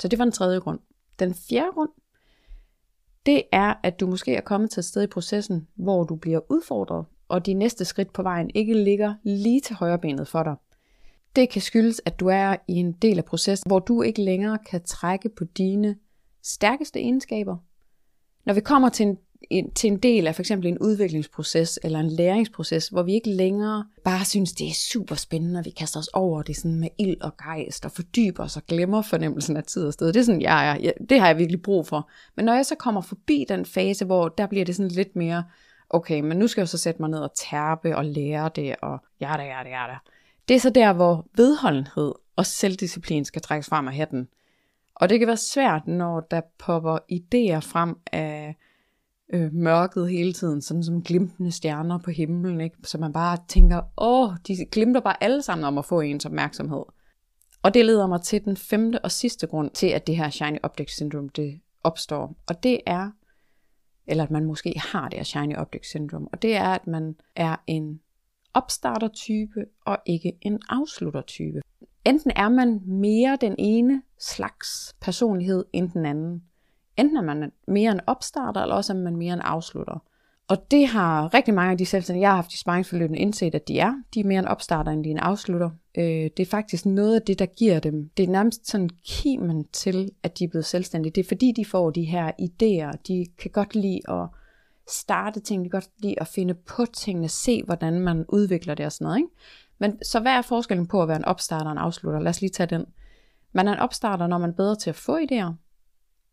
Så 0.00 0.08
det 0.08 0.18
var 0.18 0.24
den 0.24 0.32
tredje 0.32 0.58
grund. 0.58 0.78
Den 1.18 1.34
fjerde 1.34 1.72
grund, 1.74 1.90
det 3.26 3.42
er, 3.52 3.74
at 3.82 4.00
du 4.00 4.06
måske 4.06 4.34
er 4.34 4.40
kommet 4.40 4.70
til 4.70 4.80
et 4.80 4.84
sted 4.84 5.02
i 5.02 5.06
processen, 5.06 5.68
hvor 5.74 6.04
du 6.04 6.16
bliver 6.16 6.40
udfordret, 6.50 7.04
og 7.28 7.46
de 7.46 7.54
næste 7.54 7.84
skridt 7.84 8.12
på 8.12 8.22
vejen 8.22 8.50
ikke 8.54 8.74
ligger 8.74 9.14
lige 9.22 9.60
til 9.60 9.76
højre 9.76 9.98
benet 9.98 10.28
for 10.28 10.42
dig. 10.42 10.54
Det 11.36 11.50
kan 11.50 11.62
skyldes, 11.62 12.00
at 12.04 12.20
du 12.20 12.26
er 12.26 12.56
i 12.68 12.72
en 12.72 12.92
del 12.92 13.18
af 13.18 13.24
processen, 13.24 13.68
hvor 13.68 13.78
du 13.78 14.02
ikke 14.02 14.22
længere 14.22 14.58
kan 14.70 14.82
trække 14.82 15.28
på 15.28 15.44
dine 15.44 15.96
stærkeste 16.48 17.00
egenskaber. 17.00 17.56
Når 18.44 18.54
vi 18.54 18.60
kommer 18.60 18.88
til 18.88 19.06
en 19.06 19.18
en, 19.50 19.74
til 19.74 19.88
en 19.90 19.98
del 19.98 20.26
af 20.26 20.34
for 20.34 20.42
eksempel 20.42 20.68
en 20.68 20.78
udviklingsproces 20.78 21.78
eller 21.82 22.00
en 22.00 22.10
læringsproces, 22.10 22.88
hvor 22.88 23.02
vi 23.02 23.12
ikke 23.12 23.30
længere 23.30 23.84
bare 24.04 24.24
synes, 24.24 24.52
det 24.52 24.68
er 24.68 24.74
super 24.74 25.14
spændende, 25.14 25.58
og 25.58 25.64
vi 25.64 25.70
kaster 25.70 26.00
os 26.00 26.08
over 26.08 26.42
det 26.42 26.56
sådan 26.56 26.80
med 26.80 26.88
ild 26.98 27.20
og 27.20 27.36
gejst 27.36 27.84
og 27.84 27.90
fordyber 27.90 28.44
os 28.44 28.56
og 28.56 28.62
glemmer 28.66 29.02
fornemmelsen 29.02 29.56
af 29.56 29.64
tid 29.64 29.86
og 29.86 29.92
sted. 29.92 30.06
Det 30.06 30.16
er 30.16 30.24
sådan, 30.24 30.42
jeg 30.42 30.70
er. 30.70 30.80
Ja, 30.82 30.90
det 31.08 31.20
har 31.20 31.26
jeg 31.26 31.38
virkelig 31.38 31.62
brug 31.62 31.86
for. 31.86 32.10
Men 32.36 32.44
når 32.44 32.54
jeg 32.54 32.66
så 32.66 32.74
kommer 32.74 33.00
forbi 33.00 33.44
den 33.48 33.66
fase, 33.66 34.04
hvor 34.04 34.28
der 34.28 34.46
bliver 34.46 34.64
det 34.64 34.76
sådan 34.76 34.90
lidt 34.90 35.16
mere, 35.16 35.44
okay, 35.90 36.20
men 36.20 36.38
nu 36.38 36.46
skal 36.46 36.60
jeg 36.60 36.68
så 36.68 36.78
sætte 36.78 37.02
mig 37.02 37.10
ned 37.10 37.18
og 37.18 37.30
tærpe 37.50 37.96
og 37.96 38.04
lære 38.04 38.50
det, 38.56 38.76
og 38.82 38.98
ja 39.20 39.34
da, 39.36 39.42
ja 39.42 39.68
ja. 39.68 39.96
Det 40.48 40.54
er 40.54 40.60
så 40.60 40.70
der, 40.70 40.92
hvor 40.92 41.26
vedholdenhed 41.36 42.12
og 42.36 42.46
selvdisciplin 42.46 43.24
skal 43.24 43.42
trækkes 43.42 43.68
frem 43.68 43.88
af 43.88 43.94
hatten. 43.94 44.28
Og 45.00 45.08
det 45.08 45.18
kan 45.18 45.28
være 45.28 45.36
svært, 45.36 45.86
når 45.86 46.20
der 46.20 46.40
popper 46.58 46.98
idéer 47.12 47.60
frem 47.60 47.96
af 48.12 48.56
øh, 49.32 49.52
mørket 49.52 50.10
hele 50.10 50.32
tiden, 50.32 50.62
sådan 50.62 50.82
som 50.82 51.02
glimtende 51.02 51.52
stjerner 51.52 51.98
på 51.98 52.10
himlen, 52.10 52.60
ikke? 52.60 52.76
så 52.84 52.98
man 52.98 53.12
bare 53.12 53.38
tænker, 53.48 53.82
åh, 53.96 54.30
de 54.48 54.56
glimter 54.72 55.00
bare 55.00 55.22
alle 55.22 55.42
sammen 55.42 55.64
om 55.64 55.78
at 55.78 55.84
få 55.84 56.00
ens 56.00 56.26
opmærksomhed. 56.26 56.82
Og 57.62 57.74
det 57.74 57.86
leder 57.86 58.06
mig 58.06 58.22
til 58.22 58.44
den 58.44 58.56
femte 58.56 58.98
og 59.04 59.10
sidste 59.10 59.46
grund 59.46 59.70
til, 59.70 59.86
at 59.86 60.06
det 60.06 60.16
her 60.16 60.30
shiny 60.30 60.58
object 60.62 60.90
syndrome 60.90 61.28
det 61.36 61.60
opstår. 61.84 62.36
Og 62.48 62.62
det 62.62 62.80
er, 62.86 63.10
eller 64.06 64.24
at 64.24 64.30
man 64.30 64.44
måske 64.44 64.74
har 64.76 65.08
det 65.08 65.18
her 65.18 65.24
shiny 65.24 65.56
object 65.56 65.86
syndrome, 65.86 66.28
og 66.32 66.42
det 66.42 66.56
er, 66.56 66.68
at 66.68 66.86
man 66.86 67.16
er 67.36 67.56
en 67.66 68.00
opstarter-type 68.58 69.64
og 69.84 69.98
ikke 70.06 70.32
en 70.40 70.60
afslutter-type. 70.68 71.60
Enten 72.04 72.32
er 72.36 72.48
man 72.48 72.80
mere 72.86 73.38
den 73.40 73.54
ene 73.58 74.02
slags 74.18 74.96
personlighed 75.00 75.64
end 75.72 75.90
den 75.90 76.06
anden. 76.06 76.42
Enten 76.96 77.16
er 77.16 77.22
man 77.22 77.52
mere 77.68 77.92
en 77.92 78.00
opstarter, 78.06 78.60
eller 78.60 78.74
også 78.74 78.92
er 78.92 78.96
man 78.96 79.16
mere 79.16 79.34
en 79.34 79.40
afslutter. 79.40 80.02
Og 80.48 80.70
det 80.70 80.86
har 80.86 81.34
rigtig 81.34 81.54
mange 81.54 81.72
af 81.72 81.78
de 81.78 81.86
selvstændige, 81.86 82.22
jeg 82.22 82.30
har 82.30 82.36
haft 82.36 82.54
i 82.54 82.58
sparringsforløbene, 82.58 83.18
indset, 83.18 83.54
at 83.54 83.68
de 83.68 83.78
er. 83.78 83.94
De 84.14 84.20
er 84.20 84.24
mere 84.24 84.38
en 84.38 84.48
opstarter, 84.48 84.92
end 84.92 85.04
de 85.04 85.10
er 85.10 85.14
en 85.14 85.18
afslutter. 85.18 85.70
Øh, 85.98 86.04
det 86.04 86.40
er 86.40 86.46
faktisk 86.46 86.86
noget 86.86 87.14
af 87.14 87.22
det, 87.22 87.38
der 87.38 87.46
giver 87.46 87.80
dem. 87.80 88.10
Det 88.16 88.22
er 88.22 88.28
nærmest 88.28 88.68
sådan 88.68 88.90
kimen 89.06 89.64
til, 89.72 90.10
at 90.22 90.38
de 90.38 90.44
er 90.44 90.48
blevet 90.48 90.64
selvstændige. 90.64 91.12
Det 91.12 91.20
er 91.24 91.28
fordi, 91.28 91.52
de 91.56 91.64
får 91.64 91.90
de 91.90 92.04
her 92.04 92.32
idéer. 92.40 92.96
De 93.08 93.26
kan 93.38 93.50
godt 93.50 93.74
lide 93.74 94.00
at 94.08 94.28
starte 94.90 95.40
ting, 95.40 95.64
de 95.64 95.70
kan 95.70 95.80
godt 95.80 95.90
lide 95.98 96.20
at 96.20 96.28
finde 96.28 96.54
på 96.54 96.86
tingene, 96.92 97.28
se 97.28 97.62
hvordan 97.62 98.00
man 98.00 98.24
udvikler 98.28 98.74
det 98.74 98.86
og 98.86 98.92
sådan 98.92 99.04
noget. 99.04 99.18
Ikke? 99.18 99.30
Men 99.78 100.04
så 100.04 100.20
hvad 100.20 100.32
er 100.32 100.42
forskellen 100.42 100.86
på 100.86 101.02
at 101.02 101.08
være 101.08 101.16
en 101.16 101.24
opstarter 101.24 101.66
og 101.66 101.72
en 101.72 101.78
afslutter? 101.78 102.20
Lad 102.20 102.30
os 102.30 102.40
lige 102.40 102.50
tage 102.50 102.66
den. 102.66 102.86
Man 103.52 103.68
er 103.68 103.72
en 103.72 103.78
opstarter, 103.78 104.26
når 104.26 104.38
man 104.38 104.50
er 104.50 104.54
bedre 104.54 104.76
til 104.76 104.90
at 104.90 104.96
få 104.96 105.18
idéer. 105.18 105.52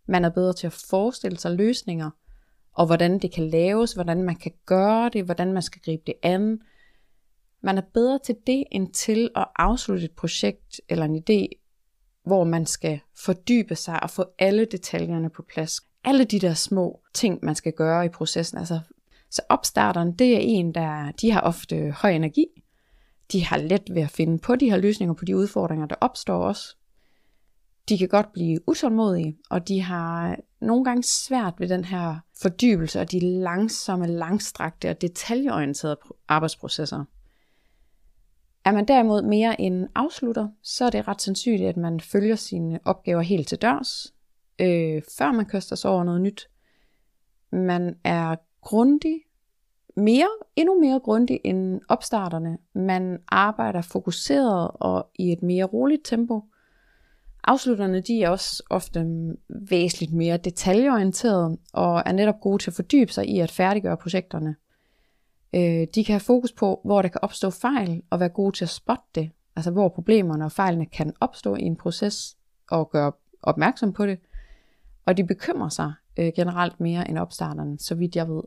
Man 0.08 0.26
er 0.26 0.30
bedre 0.30 0.54
til 0.54 0.68
at 0.68 0.86
forestille 0.90 1.38
sig 1.38 1.52
løsninger, 1.52 2.10
og 2.74 2.86
hvordan 2.86 3.20
det 3.20 3.32
kan 3.32 3.50
laves, 3.50 3.94
hvordan 3.94 4.24
man 4.24 4.36
kan 4.36 4.52
gøre 4.66 5.10
det, 5.10 5.26
hvordan 5.26 5.54
man 5.54 5.62
skal 5.62 5.82
gribe 5.82 6.04
det 6.08 6.16
an. 6.24 6.60
Man 7.62 7.78
er 7.78 7.82
bedre 7.94 8.20
til 8.20 8.36
det, 8.48 8.64
end 8.72 8.94
til 8.94 9.30
at 9.36 9.48
afslutte 9.56 10.06
et 10.06 10.12
projekt 10.12 10.82
eller 10.90 11.06
en 11.06 11.24
idé, 11.30 11.62
hvor 12.26 12.44
man 12.44 12.66
skal 12.66 13.00
fordybe 13.26 13.76
sig 13.76 14.04
og 14.04 14.10
få 14.10 14.26
alle 14.40 14.66
detaljerne 14.66 15.30
på 15.30 15.42
plads. 15.42 15.82
Alle 16.06 16.24
de 16.24 16.40
der 16.40 16.54
små 16.54 17.02
ting, 17.14 17.40
man 17.44 17.56
skal 17.56 17.74
gøre 17.74 18.06
i 18.06 18.10
processen. 18.10 18.58
Altså, 18.58 18.80
så 19.30 19.42
opstarteren, 19.50 20.12
det 20.12 20.36
er 20.36 20.40
en, 20.40 20.74
der 20.74 21.12
de 21.12 21.32
har 21.32 21.42
ofte 21.42 21.92
høj 21.92 22.12
energi. 22.12 22.46
De 23.32 23.46
har 23.46 23.58
let 23.58 23.84
ved 23.92 24.02
at 24.02 24.12
finde 24.12 24.40
på 24.40 24.56
de 24.56 24.70
her 24.70 24.78
løsninger 24.78 25.14
på 25.14 25.26
de 25.26 25.38
udfordringer, 25.38 25.86
der 25.86 25.96
opstår 26.02 26.44
også 26.44 26.76
de 27.90 27.98
kan 27.98 28.08
godt 28.08 28.34
blive 28.34 28.60
utålmodige, 28.68 29.38
og 29.50 29.68
de 29.68 29.82
har 29.82 30.38
nogle 30.62 30.86
gange 30.86 31.04
svært 31.04 31.54
ved 31.60 31.70
den 31.70 31.86
her 31.86 32.16
fordybelse 32.42 33.02
og 33.02 33.12
de 33.12 33.20
langsomme, 33.20 34.08
langstrakte 34.08 34.90
og 34.90 35.02
detaljeorienterede 35.02 35.98
arbejdsprocesser. 36.28 37.04
Er 38.66 38.72
man 38.72 38.86
derimod 38.86 39.22
mere 39.22 39.62
en 39.62 39.88
afslutter, 39.96 40.48
så 40.64 40.86
er 40.86 40.90
det 40.90 41.08
ret 41.08 41.22
sandsynligt, 41.22 41.70
at 41.70 41.78
man 41.78 42.00
følger 42.00 42.36
sine 42.36 42.80
opgaver 42.86 43.22
helt 43.22 43.48
til 43.48 43.58
dørs, 43.58 44.14
øh, 44.60 45.02
før 45.18 45.32
man 45.32 45.46
kaster 45.46 45.76
sig 45.76 45.92
over 45.92 46.04
noget 46.04 46.22
nyt. 46.22 46.50
Man 47.52 47.96
er 48.04 48.36
grundig, 48.62 49.22
mere, 49.96 50.30
endnu 50.56 50.80
mere 50.80 51.00
grundig 51.00 51.40
end 51.44 51.82
opstarterne. 51.90 52.58
Man 52.74 53.20
arbejder 53.28 53.82
fokuseret 53.82 54.72
og 54.74 55.10
i 55.16 55.32
et 55.32 55.44
mere 55.44 55.66
roligt 55.66 56.06
tempo– 56.06 56.44
Afslutterne 57.48 58.02
de 58.02 58.24
er 58.24 58.30
også 58.30 58.64
ofte 58.70 59.06
væsentligt 59.50 60.14
mere 60.14 60.38
detaljeorienterede 60.38 61.58
og 61.74 62.04
er 62.06 62.12
netop 62.12 62.40
gode 62.42 62.64
til 62.64 62.70
at 62.70 62.76
fordybe 62.76 63.12
sig 63.12 63.28
i 63.28 63.40
at 63.40 63.52
færdiggøre 63.52 63.98
projekterne. 63.98 64.56
Øh, 65.56 65.88
de 65.96 66.04
kan 66.06 66.14
have 66.14 66.20
fokus 66.20 66.52
på, 66.52 66.82
hvor 66.86 67.02
der 67.02 67.10
kan 67.10 67.22
opstå 67.24 67.50
fejl 67.50 68.02
og 68.10 68.20
være 68.20 68.30
gode 68.30 68.56
til 68.56 68.66
at 68.66 68.70
spotte 68.70 69.04
det, 69.16 69.32
altså 69.56 69.72
hvor 69.72 69.90
problemerne 69.90 70.46
og 70.46 70.52
fejlene 70.52 70.86
kan 70.86 71.14
opstå 71.20 71.56
i 71.56 71.62
en 71.62 71.76
proces 71.76 72.38
og 72.72 72.90
gøre 72.90 73.12
opmærksom 73.42 73.94
på 73.94 74.06
det. 74.06 74.20
Og 75.06 75.18
de 75.18 75.24
bekymrer 75.24 75.70
sig 75.70 75.94
øh, 76.20 76.32
generelt 76.36 76.80
mere 76.80 77.10
end 77.10 77.18
opstarterne, 77.18 77.80
så 77.80 77.96
vidt 77.96 78.16
jeg 78.16 78.28
ved. 78.28 78.42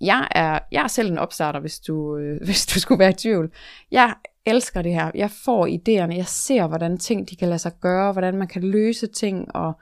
Jeg 0.00 0.28
er, 0.30 0.58
jeg 0.72 0.82
er 0.82 0.88
selv 0.88 1.10
en 1.10 1.18
opstarter, 1.18 1.60
hvis 1.60 1.80
du, 1.80 2.16
øh, 2.16 2.40
hvis 2.46 2.66
du 2.66 2.80
skulle 2.80 2.98
være 2.98 3.10
i 3.10 3.14
tvivl. 3.14 3.52
Jeg 3.90 4.14
elsker 4.46 4.82
det 4.82 4.92
her. 4.92 5.10
Jeg 5.14 5.30
får 5.30 5.66
idéerne, 5.66 6.16
jeg 6.16 6.26
ser, 6.26 6.66
hvordan 6.66 6.98
ting 6.98 7.30
de 7.30 7.36
kan 7.36 7.48
lade 7.48 7.58
sig 7.58 7.72
gøre, 7.80 8.12
hvordan 8.12 8.36
man 8.36 8.48
kan 8.48 8.62
løse 8.62 9.06
ting, 9.06 9.56
og 9.56 9.72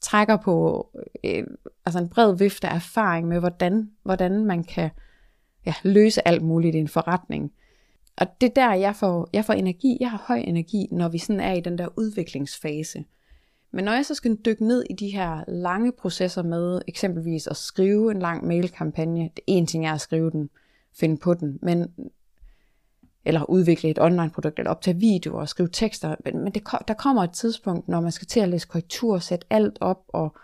trækker 0.00 0.36
på 0.36 0.86
øh, 1.24 1.44
altså 1.86 1.98
en 1.98 2.08
bred 2.08 2.36
vifte 2.36 2.68
af 2.68 2.74
erfaring 2.74 3.28
med, 3.28 3.38
hvordan, 3.38 3.90
hvordan 4.02 4.44
man 4.44 4.64
kan 4.64 4.90
ja, 5.66 5.74
løse 5.82 6.28
alt 6.28 6.42
muligt 6.42 6.74
i 6.74 6.78
en 6.78 6.88
forretning. 6.88 7.52
Og 8.16 8.26
det 8.40 8.46
er 8.46 8.54
der, 8.54 8.74
jeg 8.74 8.96
får, 8.96 9.28
jeg 9.32 9.44
får 9.44 9.52
energi. 9.52 9.96
Jeg 10.00 10.10
har 10.10 10.24
høj 10.28 10.38
energi, 10.38 10.88
når 10.92 11.08
vi 11.08 11.18
sådan 11.18 11.40
er 11.40 11.52
i 11.52 11.60
den 11.60 11.78
der 11.78 11.88
udviklingsfase. 11.96 13.04
Men 13.70 13.84
når 13.84 13.92
jeg 13.92 14.06
så 14.06 14.14
skal 14.14 14.36
dykke 14.44 14.66
ned 14.66 14.84
i 14.90 14.92
de 14.92 15.08
her 15.08 15.44
lange 15.48 15.92
processer 15.92 16.42
med 16.42 16.80
eksempelvis 16.88 17.46
at 17.46 17.56
skrive 17.56 18.10
en 18.10 18.18
lang 18.18 18.46
mailkampagne, 18.46 19.22
det 19.22 19.38
er 19.38 19.42
en 19.46 19.66
ting 19.66 19.86
er 19.86 19.92
at 19.92 20.00
skrive 20.00 20.30
den, 20.30 20.50
finde 20.92 21.16
på 21.16 21.34
den, 21.34 21.58
men 21.62 21.88
eller 23.26 23.50
udvikle 23.50 23.90
et 23.90 23.98
online 23.98 24.30
produkt, 24.30 24.58
eller 24.58 24.70
optage 24.70 24.96
videoer 24.96 25.40
og 25.40 25.48
skrive 25.48 25.68
tekster. 25.72 26.14
Men, 26.24 26.38
men 26.38 26.52
det, 26.52 26.62
der 26.88 26.94
kommer 26.94 27.22
et 27.22 27.30
tidspunkt, 27.30 27.88
når 27.88 28.00
man 28.00 28.12
skal 28.12 28.26
til 28.26 28.40
at 28.40 28.48
læse 28.48 28.68
korrektur, 28.68 29.18
sætte 29.18 29.46
alt 29.50 29.78
op, 29.80 30.04
og 30.08 30.36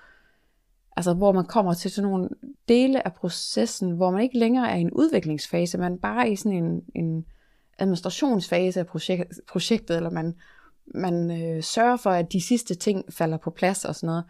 altså, 0.97 1.15
hvor 1.15 1.33
man 1.33 1.45
kommer 1.45 1.75
til 1.75 1.91
sådan 1.91 2.11
nogle 2.11 2.29
dele 2.69 3.07
af 3.07 3.13
processen, 3.15 3.91
hvor 3.91 4.11
man 4.11 4.23
ikke 4.23 4.39
længere 4.39 4.71
er 4.71 4.77
i 4.77 4.81
en 4.81 4.91
udviklingsfase, 4.91 5.79
man 5.79 5.99
bare 5.99 6.27
er 6.27 6.31
i 6.31 6.37
sådan 6.37 6.65
en, 6.65 6.85
en 6.95 7.25
administrationsfase 7.79 8.81
af 8.81 8.87
projek- 8.87 9.41
projektet, 9.49 9.97
eller 9.97 10.11
man, 10.11 10.35
man 10.95 11.43
øh, 11.43 11.63
sørger 11.63 11.97
for, 11.97 12.11
at 12.11 12.33
de 12.33 12.41
sidste 12.41 12.75
ting 12.75 13.05
falder 13.13 13.37
på 13.37 13.51
plads 13.51 13.85
og 13.85 13.95
sådan 13.95 14.07
noget. 14.07 14.25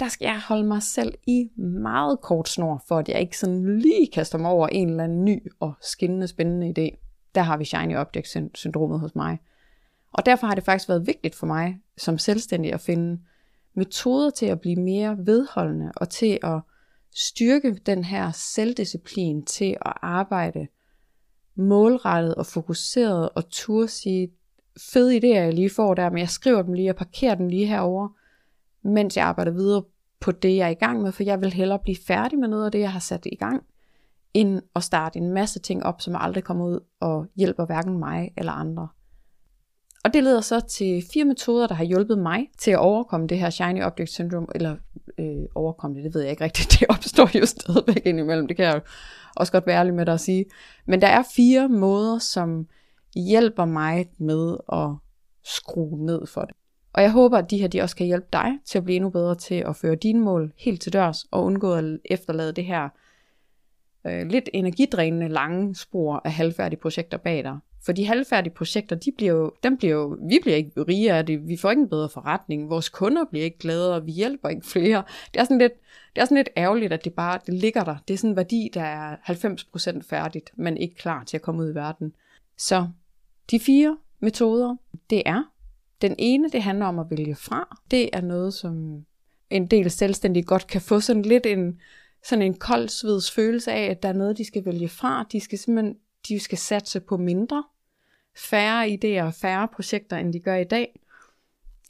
Der 0.00 0.08
skal 0.08 0.26
jeg 0.26 0.40
holde 0.48 0.64
mig 0.64 0.82
selv 0.82 1.14
i 1.26 1.50
meget 1.56 2.20
kort 2.20 2.48
snor, 2.48 2.84
for 2.88 2.98
at 2.98 3.08
jeg 3.08 3.20
ikke 3.20 3.38
sådan 3.38 3.78
lige 3.78 4.10
kaster 4.12 4.38
mig 4.38 4.50
over 4.50 4.68
en 4.68 4.88
eller 4.90 5.04
anden 5.04 5.24
ny 5.24 5.52
og 5.60 5.72
skinnende 5.80 6.26
spændende 6.26 6.74
idé 6.78 7.02
der 7.34 7.40
har 7.40 7.56
vi 7.56 7.64
shiny 7.64 7.96
object 7.96 8.36
syndromet 8.54 9.00
hos 9.00 9.14
mig. 9.14 9.38
Og 10.12 10.26
derfor 10.26 10.46
har 10.46 10.54
det 10.54 10.64
faktisk 10.64 10.88
været 10.88 11.06
vigtigt 11.06 11.34
for 11.34 11.46
mig 11.46 11.80
som 11.96 12.18
selvstændig 12.18 12.72
at 12.72 12.80
finde 12.80 13.20
metoder 13.74 14.30
til 14.30 14.46
at 14.46 14.60
blive 14.60 14.76
mere 14.76 15.16
vedholdende 15.18 15.92
og 15.96 16.08
til 16.08 16.38
at 16.42 16.60
styrke 17.14 17.80
den 17.86 18.04
her 18.04 18.30
selvdisciplin 18.30 19.44
til 19.44 19.76
at 19.86 19.92
arbejde 20.02 20.66
målrettet 21.54 22.34
og 22.34 22.46
fokuseret 22.46 23.28
og 23.28 23.48
turde 23.50 23.88
sige, 23.88 24.32
fede 24.76 25.16
idéer 25.16 25.42
jeg 25.42 25.54
lige 25.54 25.70
får 25.70 25.94
der, 25.94 26.10
men 26.10 26.18
jeg 26.18 26.28
skriver 26.28 26.62
dem 26.62 26.72
lige 26.72 26.90
og 26.90 26.96
parkerer 26.96 27.34
dem 27.34 27.48
lige 27.48 27.66
herover, 27.66 28.08
mens 28.82 29.16
jeg 29.16 29.24
arbejder 29.24 29.52
videre 29.52 29.82
på 30.20 30.32
det, 30.32 30.56
jeg 30.56 30.66
er 30.66 30.70
i 30.70 30.74
gang 30.74 31.02
med, 31.02 31.12
for 31.12 31.22
jeg 31.22 31.40
vil 31.40 31.52
hellere 31.52 31.78
blive 31.78 31.96
færdig 32.06 32.38
med 32.38 32.48
noget 32.48 32.64
af 32.64 32.72
det, 32.72 32.78
jeg 32.78 32.92
har 32.92 33.00
sat 33.00 33.26
i 33.26 33.36
gang, 33.36 33.62
end 34.34 34.62
at 34.76 34.82
starte 34.82 35.18
en 35.18 35.32
masse 35.32 35.58
ting 35.58 35.82
op, 35.84 36.00
som 36.00 36.16
aldrig 36.18 36.44
kommer 36.44 36.64
ud 36.66 36.80
og 37.00 37.26
hjælper 37.36 37.66
hverken 37.66 37.98
mig 37.98 38.32
eller 38.36 38.52
andre. 38.52 38.88
Og 40.04 40.14
det 40.14 40.24
leder 40.24 40.40
så 40.40 40.60
til 40.60 41.04
fire 41.12 41.24
metoder, 41.24 41.66
der 41.66 41.74
har 41.74 41.84
hjulpet 41.84 42.18
mig 42.18 42.48
til 42.58 42.70
at 42.70 42.78
overkomme 42.78 43.26
det 43.26 43.38
her 43.38 43.50
Shiny 43.50 43.82
Object 43.82 44.10
Syndrome, 44.10 44.46
eller 44.54 44.76
øh, 45.18 45.44
overkomme 45.54 45.96
det, 45.96 46.04
det 46.04 46.14
ved 46.14 46.20
jeg 46.20 46.30
ikke 46.30 46.44
rigtigt, 46.44 46.70
det 46.80 46.86
opstår 46.88 47.38
jo 47.38 47.46
stadigvæk 47.46 48.06
indimellem, 48.06 48.48
det 48.48 48.56
kan 48.56 48.66
jeg 48.66 48.74
jo 48.74 48.80
også 49.36 49.52
godt 49.52 49.66
være 49.66 49.78
ærlig 49.78 49.94
med 49.94 50.06
dig 50.06 50.14
at 50.14 50.20
sige. 50.20 50.44
Men 50.86 51.00
der 51.00 51.08
er 51.08 51.22
fire 51.36 51.68
måder, 51.68 52.18
som 52.18 52.66
hjælper 53.16 53.64
mig 53.64 54.06
med 54.18 54.56
at 54.72 54.88
skrue 55.44 56.06
ned 56.06 56.26
for 56.26 56.40
det. 56.40 56.54
Og 56.92 57.02
jeg 57.02 57.12
håber, 57.12 57.38
at 57.38 57.50
de 57.50 57.58
her 57.58 57.68
de 57.68 57.80
også 57.80 57.96
kan 57.96 58.06
hjælpe 58.06 58.26
dig 58.32 58.58
til 58.64 58.78
at 58.78 58.84
blive 58.84 58.96
endnu 58.96 59.10
bedre 59.10 59.34
til 59.34 59.54
at 59.54 59.76
føre 59.76 59.94
dine 59.94 60.20
mål 60.20 60.52
helt 60.56 60.82
til 60.82 60.92
dørs, 60.92 61.24
og 61.30 61.44
undgå 61.44 61.72
at 61.72 61.84
efterlade 62.04 62.52
det 62.52 62.64
her 62.64 62.88
øh, 64.06 64.26
lidt 64.26 64.48
energidrænende 64.52 65.28
lange 65.28 65.74
spor 65.74 66.20
af 66.24 66.32
halvfærdige 66.32 66.80
projekter 66.80 67.18
bag 67.18 67.44
dig. 67.44 67.58
For 67.84 67.92
de 67.92 68.06
halvfærdige 68.06 68.54
projekter, 68.54 68.96
de 68.96 69.12
bliver 69.16 69.32
jo, 69.32 69.52
dem 69.62 69.76
bliver 69.76 69.94
jo, 69.94 70.18
vi 70.28 70.38
bliver 70.42 70.56
ikke 70.56 70.82
rige 70.82 71.12
af 71.12 71.26
det, 71.26 71.48
vi 71.48 71.56
får 71.56 71.70
ikke 71.70 71.82
en 71.82 71.88
bedre 71.88 72.08
forretning, 72.08 72.70
vores 72.70 72.88
kunder 72.88 73.24
bliver 73.30 73.44
ikke 73.44 73.58
gladere, 73.58 74.04
vi 74.04 74.12
hjælper 74.12 74.48
ikke 74.48 74.66
flere. 74.66 75.02
Det 75.34 75.40
er 75.40 75.44
sådan 75.44 75.58
lidt, 75.58 75.72
det 76.14 76.20
er 76.20 76.24
sådan 76.24 76.36
lidt 76.36 76.48
ærgerligt, 76.56 76.92
at 76.92 77.04
det 77.04 77.14
bare 77.14 77.38
det 77.46 77.54
ligger 77.54 77.84
der. 77.84 77.96
Det 78.08 78.14
er 78.14 78.18
sådan 78.18 78.30
en 78.30 78.36
værdi, 78.36 78.70
der 78.74 78.82
er 78.82 79.16
90% 79.16 80.00
færdigt, 80.10 80.52
men 80.56 80.76
ikke 80.76 80.94
klar 80.94 81.24
til 81.24 81.36
at 81.36 81.42
komme 81.42 81.62
ud 81.62 81.70
i 81.70 81.74
verden. 81.74 82.14
Så 82.58 82.86
de 83.52 83.60
fire 83.60 83.98
metoder, 84.20 84.76
det 85.10 85.22
er, 85.26 85.42
den 86.02 86.14
ene, 86.18 86.50
det 86.50 86.62
handler 86.62 86.86
om 86.86 86.98
at 86.98 87.10
vælge 87.10 87.34
fra. 87.34 87.78
Det 87.90 88.10
er 88.12 88.20
noget, 88.20 88.54
som 88.54 89.04
en 89.50 89.66
del 89.66 89.90
selvstændige 89.90 90.44
godt 90.44 90.66
kan 90.66 90.80
få 90.80 91.00
sådan 91.00 91.22
lidt 91.22 91.46
en, 91.46 91.80
sådan 92.24 92.42
en 92.42 92.54
kold 92.54 92.88
sveds 92.88 93.30
følelse 93.30 93.72
af, 93.72 93.90
at 93.90 94.02
der 94.02 94.08
er 94.08 94.12
noget, 94.12 94.38
de 94.38 94.44
skal 94.44 94.64
vælge 94.64 94.88
fra. 94.88 95.26
De 95.32 95.40
skal 95.40 95.58
simpelthen 95.58 95.96
de 96.28 96.40
skal 96.40 96.58
satse 96.58 97.00
på 97.00 97.16
mindre, 97.16 97.64
færre 98.36 98.86
idéer 98.86 99.22
og 99.22 99.34
færre 99.34 99.68
projekter, 99.68 100.16
end 100.16 100.32
de 100.32 100.40
gør 100.40 100.56
i 100.56 100.64
dag. 100.64 101.00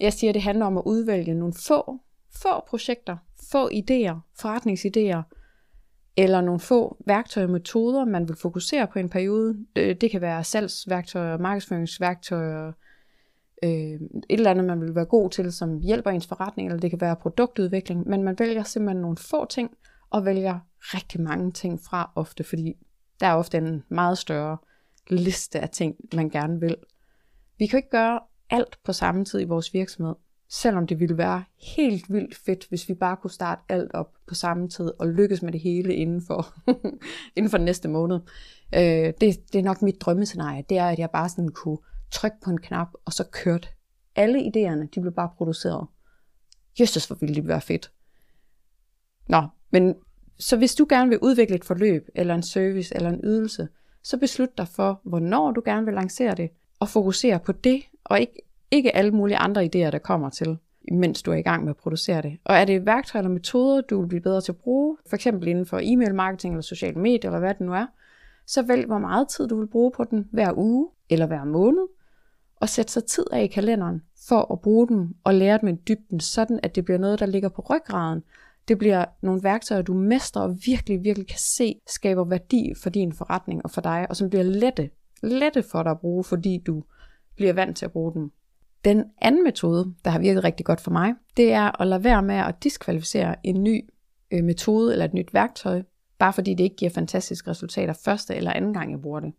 Jeg 0.01 0.12
siger, 0.12 0.31
at 0.31 0.35
det 0.35 0.42
handler 0.42 0.66
om 0.66 0.79
at 0.79 0.83
udvælge 0.87 1.35
nogle 1.35 1.55
få, 1.55 2.01
få 2.42 2.64
projekter, 2.68 3.16
få 3.53 3.68
idéer, 3.68 4.16
forretningsidéer, 4.40 5.22
eller 6.16 6.40
nogle 6.40 6.61
få 6.61 7.03
værktøjer 7.07 7.46
og 7.46 7.53
metoder, 7.53 8.05
man 8.05 8.29
vil 8.29 8.37
fokusere 8.37 8.87
på 8.87 8.98
en 8.98 9.09
periode. 9.09 9.57
Øh, 9.77 9.96
det 10.01 10.11
kan 10.11 10.20
være 10.20 10.44
salgsværktøjer, 10.44 11.38
markedsføringsværktøjer, 11.38 12.72
øh, 13.64 13.70
et 13.70 14.25
eller 14.29 14.51
andet, 14.51 14.64
man 14.64 14.81
vil 14.81 14.94
være 14.94 15.05
god 15.05 15.31
til, 15.31 15.53
som 15.53 15.79
hjælper 15.79 16.11
ens 16.11 16.27
forretning, 16.27 16.68
eller 16.68 16.81
det 16.81 16.90
kan 16.90 17.01
være 17.01 17.16
produktudvikling, 17.16 18.09
men 18.09 18.22
man 18.22 18.38
vælger 18.38 18.62
simpelthen 18.62 19.03
nogle 19.03 19.16
få 19.16 19.44
ting, 19.44 19.70
og 20.11 20.25
vælger 20.25 20.59
rigtig 20.81 21.20
mange 21.20 21.53
ting 21.53 21.81
fra 21.81 22.12
ofte, 22.14 22.44
fordi 22.44 22.75
der 23.20 23.27
er 23.27 23.35
ofte 23.35 23.59
en 23.59 23.83
meget 23.88 24.18
større 24.18 24.57
liste 25.11 25.61
af 25.61 25.68
ting, 25.68 25.96
man 26.14 26.31
gerne 26.31 26.61
vil. 26.61 26.77
Vi 27.59 27.66
kan 27.66 27.77
ikke 27.77 27.90
gøre 27.90 28.20
alt 28.51 28.79
på 28.85 28.92
samme 28.92 29.25
tid 29.25 29.40
i 29.40 29.44
vores 29.44 29.75
virksomhed, 29.75 30.14
selvom 30.52 30.86
det 30.86 31.00
ville 31.00 31.18
være 31.18 31.44
helt 31.76 32.12
vildt 32.12 32.36
fedt, 32.36 32.66
hvis 32.68 32.88
vi 32.88 32.94
bare 32.94 33.16
kunne 33.16 33.30
starte 33.30 33.62
alt 33.68 33.94
op 33.94 34.14
på 34.26 34.34
samme 34.34 34.68
tid 34.68 34.92
og 34.98 35.08
lykkes 35.08 35.42
med 35.42 35.52
det 35.52 35.60
hele 35.60 35.94
inden 35.94 36.22
for, 36.26 36.54
inden 37.36 37.50
for 37.50 37.58
den 37.58 37.64
næste 37.64 37.88
måned. 37.88 38.20
Øh, 38.74 39.12
det, 39.20 39.52
det 39.52 39.54
er 39.54 39.62
nok 39.62 39.82
mit 39.82 40.00
drømmescenarie, 40.00 40.64
det 40.68 40.78
er, 40.78 40.88
at 40.88 40.98
jeg 40.98 41.10
bare 41.10 41.28
sådan 41.28 41.48
kunne 41.48 41.78
trykke 42.10 42.36
på 42.44 42.50
en 42.50 42.60
knap, 42.60 42.88
og 43.04 43.12
så 43.12 43.24
kørte 43.24 43.68
alle 44.16 44.38
idéerne, 44.38 44.88
de 44.94 45.00
blev 45.00 45.12
bare 45.12 45.30
produceret. 45.36 45.86
Jesus, 46.80 47.06
hvor 47.06 47.16
ville 47.20 47.34
det 47.34 47.48
være 47.48 47.60
fedt. 47.60 47.92
Nå, 49.28 49.42
men 49.70 49.94
så 50.38 50.56
hvis 50.56 50.74
du 50.74 50.86
gerne 50.88 51.08
vil 51.08 51.18
udvikle 51.18 51.56
et 51.56 51.64
forløb, 51.64 52.08
eller 52.14 52.34
en 52.34 52.42
service, 52.42 52.96
eller 52.96 53.10
en 53.10 53.20
ydelse, 53.24 53.68
så 54.02 54.18
beslut 54.18 54.58
dig 54.58 54.68
for, 54.68 55.00
hvornår 55.04 55.50
du 55.50 55.62
gerne 55.64 55.84
vil 55.84 55.94
lancere 55.94 56.34
det, 56.34 56.50
og 56.80 56.88
fokusere 56.88 57.40
på 57.40 57.52
det, 57.52 57.82
og 58.04 58.20
ikke, 58.20 58.42
ikke 58.72 58.96
alle 58.96 59.11
mulige 59.11 59.37
andre 59.37 59.64
idéer, 59.64 59.90
der 59.90 59.98
kommer 59.98 60.30
til, 60.30 60.58
mens 60.92 61.22
du 61.22 61.30
er 61.30 61.37
i 61.37 61.42
gang 61.42 61.64
med 61.64 61.70
at 61.70 61.76
producere 61.76 62.22
det. 62.22 62.38
Og 62.44 62.54
er 62.54 62.64
det 62.64 62.87
værktøjer 62.87 63.22
eller 63.22 63.35
metoder, 63.35 63.80
du 63.80 64.00
vil 64.00 64.08
blive 64.08 64.20
bedre 64.20 64.40
til 64.40 64.52
at 64.52 64.56
bruge, 64.56 64.96
for 65.06 65.16
eksempel 65.16 65.48
inden 65.48 65.66
for 65.66 65.80
e-mail 65.82 66.14
marketing 66.14 66.54
eller 66.54 66.62
sociale 66.62 67.00
medier, 67.00 67.30
eller 67.30 67.38
hvad 67.38 67.54
det 67.54 67.61
nu 67.61 67.72
er, 67.72 67.87
så 68.46 68.62
vælg, 68.62 68.87
hvor 68.87 68.98
meget 68.98 69.28
tid 69.28 69.48
du 69.48 69.58
vil 69.58 69.66
bruge 69.66 69.92
på 69.96 70.04
den 70.04 70.28
hver 70.32 70.52
uge 70.56 70.88
eller 71.11 71.26
hver 71.26 71.44
måned, 71.44 71.87
og 72.56 72.68
sæt 72.68 72.90
så 72.90 73.00
tid 73.00 73.24
af 73.32 73.42
i 73.42 73.46
kalenderen 73.46 74.02
for 74.28 74.52
at 74.52 74.61
bruge 74.61 74.88
dem 74.88 75.14
og 75.24 75.35
lære 75.35 75.58
dem 75.58 75.68
i 75.68 75.72
dybden, 75.72 76.20
sådan 76.20 76.61
at 76.62 76.74
det 76.74 76.85
bliver 76.85 76.98
noget, 76.98 77.20
der 77.20 77.26
ligger 77.26 77.48
på 77.48 77.66
ryggraden, 77.70 78.22
det 78.68 78.78
bliver 78.78 79.04
nogle 79.22 79.42
værktøjer, 79.42 79.82
du 79.82 79.94
mestrer 79.94 80.42
og 80.42 80.56
virkelig, 80.66 81.04
virkelig 81.04 81.28
kan 81.28 81.38
se, 81.38 81.80
skaber 81.87 82.24
værdi 82.24 82.72
for 82.82 82.90
din 82.90 83.12
forretning 83.12 83.64
og 83.64 83.70
for 83.70 83.80
dig, 83.80 84.06
og 84.08 84.16
som 84.16 84.30
bliver 84.30 84.42
lette, 84.42 84.90
lette 85.22 85.62
for 85.62 85.82
dig 85.82 85.90
at 85.90 86.00
bruge, 86.00 86.24
fordi 86.24 86.58
du 86.66 86.85
bliver 87.37 87.52
vant 87.52 87.76
til 87.76 87.85
at 87.85 87.92
bruge 87.92 88.14
dem. 88.14 88.32
Den 88.85 89.05
anden 89.21 89.45
metode, 89.45 89.95
der 90.05 90.11
har 90.11 90.18
virket 90.18 90.45
rigtig 90.45 90.66
godt 90.66 90.81
for 90.81 90.90
mig, 90.90 91.14
det 91.37 91.53
er 91.53 91.81
at 91.81 91.87
lade 91.87 92.05
være 92.05 92.23
med 92.23 92.35
at 92.35 92.62
diskvalificere 92.62 93.37
en 93.47 93.62
ny 93.62 93.85
øh, 94.31 94.45
metode 94.45 94.92
eller 94.92 95.05
et 95.05 95.14
nyt 95.14 95.35
værktøj, 95.35 95.83
bare 96.18 96.33
fordi 96.33 96.55
det 96.55 96.64
ikke 96.64 96.77
giver 96.77 96.90
fantastiske 96.90 97.51
resultater 97.51 97.95
første 98.05 98.35
eller 98.35 98.53
anden 98.53 98.75
gang, 98.75 98.90
jeg 98.90 99.01
bruger 99.01 99.21
det. 99.21 99.33